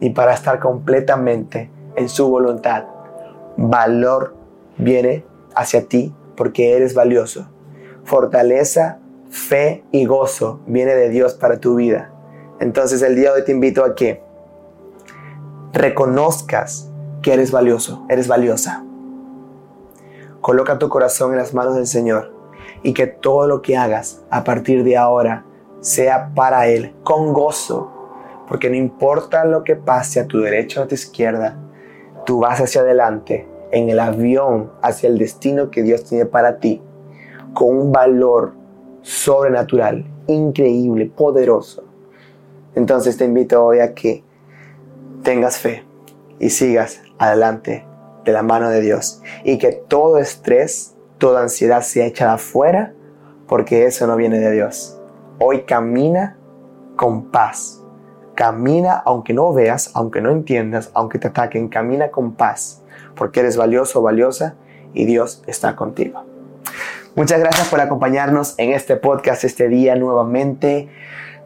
y 0.00 0.10
para 0.10 0.32
estar 0.32 0.60
completamente 0.60 1.70
en 1.96 2.08
su 2.08 2.28
voluntad. 2.28 2.84
Valor 3.56 4.36
viene 4.76 5.24
hacia 5.54 5.86
ti 5.86 6.14
porque 6.36 6.76
eres 6.76 6.94
valioso 6.94 7.48
fortaleza, 8.08 8.98
fe 9.30 9.84
y 9.92 10.06
gozo 10.06 10.60
viene 10.66 10.94
de 10.94 11.08
Dios 11.08 11.34
para 11.34 11.58
tu 11.58 11.76
vida. 11.76 12.12
Entonces 12.60 13.02
el 13.02 13.14
día 13.14 13.32
de 13.32 13.40
hoy 13.40 13.44
te 13.44 13.52
invito 13.52 13.84
a 13.84 13.94
que 13.94 14.22
reconozcas 15.72 16.90
que 17.22 17.34
eres 17.34 17.50
valioso, 17.50 18.04
eres 18.08 18.28
valiosa. 18.28 18.84
Coloca 20.40 20.78
tu 20.78 20.88
corazón 20.88 21.32
en 21.32 21.38
las 21.38 21.54
manos 21.54 21.74
del 21.74 21.86
Señor 21.86 22.32
y 22.82 22.94
que 22.94 23.06
todo 23.06 23.46
lo 23.46 23.62
que 23.62 23.76
hagas 23.76 24.22
a 24.30 24.44
partir 24.44 24.84
de 24.84 24.96
ahora 24.96 25.44
sea 25.80 26.32
para 26.34 26.68
Él, 26.68 26.94
con 27.02 27.32
gozo, 27.32 27.92
porque 28.48 28.70
no 28.70 28.76
importa 28.76 29.44
lo 29.44 29.62
que 29.62 29.76
pase 29.76 30.20
a 30.20 30.26
tu 30.26 30.40
derecha 30.40 30.80
o 30.80 30.84
a 30.84 30.88
tu 30.88 30.94
izquierda, 30.94 31.58
tú 32.24 32.40
vas 32.40 32.60
hacia 32.60 32.80
adelante 32.80 33.46
en 33.70 33.90
el 33.90 34.00
avión 34.00 34.72
hacia 34.82 35.08
el 35.08 35.18
destino 35.18 35.70
que 35.70 35.82
Dios 35.82 36.04
tiene 36.04 36.24
para 36.24 36.58
ti 36.58 36.82
con 37.52 37.76
un 37.76 37.92
valor 37.92 38.52
sobrenatural, 39.08 40.04
increíble, 40.26 41.06
poderoso. 41.06 41.82
Entonces 42.74 43.16
te 43.16 43.24
invito 43.24 43.64
hoy 43.64 43.78
a 43.80 43.94
que 43.94 44.22
tengas 45.22 45.56
fe 45.56 45.86
y 46.38 46.50
sigas 46.50 47.00
adelante 47.18 47.86
de 48.26 48.32
la 48.32 48.42
mano 48.42 48.68
de 48.68 48.82
Dios 48.82 49.22
y 49.44 49.56
que 49.56 49.72
todo 49.72 50.18
estrés, 50.18 50.94
toda 51.16 51.40
ansiedad 51.40 51.80
sea 51.80 52.04
echada 52.04 52.34
afuera 52.34 52.92
porque 53.46 53.86
eso 53.86 54.06
no 54.06 54.14
viene 54.14 54.40
de 54.40 54.50
Dios. 54.50 55.00
Hoy 55.38 55.62
camina 55.62 56.36
con 56.94 57.30
paz. 57.30 57.82
Camina 58.34 59.02
aunque 59.06 59.32
no 59.32 59.54
veas, 59.54 59.90
aunque 59.94 60.20
no 60.20 60.30
entiendas, 60.30 60.90
aunque 60.92 61.18
te 61.18 61.28
ataquen, 61.28 61.68
camina 61.68 62.10
con 62.10 62.34
paz 62.34 62.82
porque 63.16 63.40
eres 63.40 63.56
valioso 63.56 64.02
valiosa 64.02 64.54
y 64.92 65.06
Dios 65.06 65.42
está 65.46 65.74
contigo. 65.76 66.24
Muchas 67.14 67.40
gracias 67.40 67.68
por 67.68 67.80
acompañarnos 67.80 68.54
en 68.58 68.72
este 68.72 68.96
podcast 68.96 69.42
este 69.42 69.68
día 69.68 69.96
nuevamente. 69.96 70.88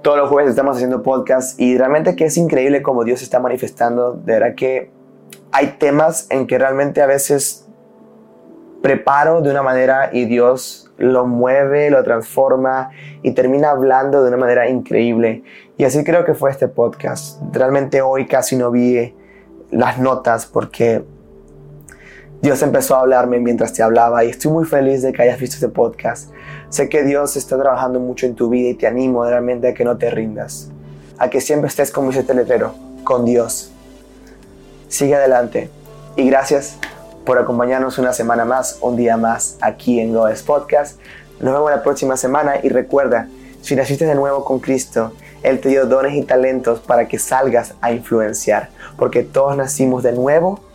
Todos 0.03 0.19
los 0.19 0.29
jueves 0.29 0.51
estamos 0.51 0.77
haciendo 0.77 1.03
podcast 1.03 1.59
y 1.59 1.79
realmente 1.79 2.17
que 2.17 2.27
es 2.27 2.37
increíble 2.37 2.83
cómo 2.83 3.05
Dios 3.05 3.23
está 3.23 3.41
manifestando. 3.41 4.13
De 4.13 4.33
verdad 4.35 4.55
que 4.55 4.91
hay 5.53 5.77
temas 5.79 6.27
en 6.31 6.47
que 6.47 6.59
realmente 6.59 7.01
a 7.01 7.07
veces 7.07 7.69
preparo 8.83 9.41
de 9.41 9.51
una 9.51 9.63
manera 9.63 10.11
y 10.13 10.25
Dios 10.25 10.91
lo 10.99 11.27
mueve, 11.27 11.91
lo 11.91 12.03
transforma 12.03 12.91
y 13.23 13.33
termina 13.33 13.71
hablando 13.71 14.23
de 14.23 14.29
una 14.29 14.37
manera 14.37 14.69
increíble. 14.69 15.45
Y 15.79 15.85
así 15.85 16.05
creo 16.05 16.25
que 16.25 16.35
fue 16.35 16.51
este 16.51 16.69
podcast. 16.69 17.41
Realmente 17.53 18.03
hoy 18.03 18.27
casi 18.27 18.57
no 18.57 18.71
vi 18.71 19.15
las 19.71 19.99
notas 19.99 20.45
porque 20.45 21.05
Dios 22.43 22.61
empezó 22.63 22.97
a 22.97 23.01
hablarme 23.03 23.39
mientras 23.39 23.73
te 23.73 23.85
hablaba 23.85 24.25
y 24.25 24.31
estoy 24.31 24.51
muy 24.51 24.65
feliz 24.65 25.01
de 25.01 25.13
que 25.13 25.23
hayas 25.23 25.39
visto 25.39 25.55
este 25.55 25.69
podcast. 25.69 26.29
Sé 26.71 26.89
que 26.89 27.05
Dios 27.05 27.37
está 27.37 27.57
trabajando 27.57 28.01
mucho 28.01 28.27
en 28.27 28.35
tu 28.35 28.49
vida 28.49 28.71
y 28.71 28.75
te 28.75 28.89
animo 28.89 29.25
realmente 29.25 29.69
a 29.69 29.75
que 29.75 29.85
no 29.85 29.97
te 29.97 30.11
rindas, 30.11 30.69
a 31.19 31.31
que 31.31 31.41
siempre 31.41 31.69
estés 31.69 31.93
como 31.93 32.11
ese 32.11 32.25
teletero, 32.25 32.75
con 33.05 33.25
Dios. 33.25 33.71
Sigue 34.89 35.15
adelante 35.15 35.71
y 36.17 36.29
gracias 36.29 36.79
por 37.25 37.39
acompañarnos 37.39 37.99
una 37.99 38.13
semana 38.13 38.45
más, 38.45 38.77
un 38.81 38.97
día 38.97 39.17
más 39.17 39.57
aquí 39.61 40.01
en 40.01 40.13
Goes 40.13 40.43
Podcast. 40.43 40.99
Nos 41.39 41.55
vemos 41.55 41.71
la 41.71 41.85
próxima 41.85 42.17
semana 42.17 42.55
y 42.61 42.71
recuerda, 42.71 43.29
si 43.61 43.77
naciste 43.77 44.05
de 44.05 44.17
nuevo 44.17 44.45
con 44.45 44.59
Cristo, 44.59 45.13
Él 45.45 45.61
te 45.61 45.69
dio 45.69 45.87
dones 45.87 46.15
y 46.15 46.23
talentos 46.23 46.81
para 46.81 47.07
que 47.07 47.21
salgas 47.21 47.75
a 47.81 47.93
influenciar, 47.93 48.71
porque 48.97 49.23
todos 49.23 49.57
nacimos 49.57 50.03
de 50.03 50.11
nuevo 50.11 50.72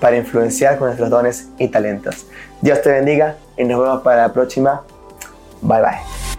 para 0.00 0.16
influenciar 0.16 0.78
con 0.78 0.88
nuestros 0.88 1.10
dones 1.10 1.48
y 1.58 1.68
talentos. 1.68 2.26
Dios 2.60 2.82
te 2.82 2.90
bendiga 2.90 3.36
y 3.56 3.64
nos 3.64 3.80
vemos 3.80 4.02
para 4.02 4.22
la 4.22 4.32
próxima. 4.32 4.82
Bye 5.62 5.80
bye. 5.80 6.35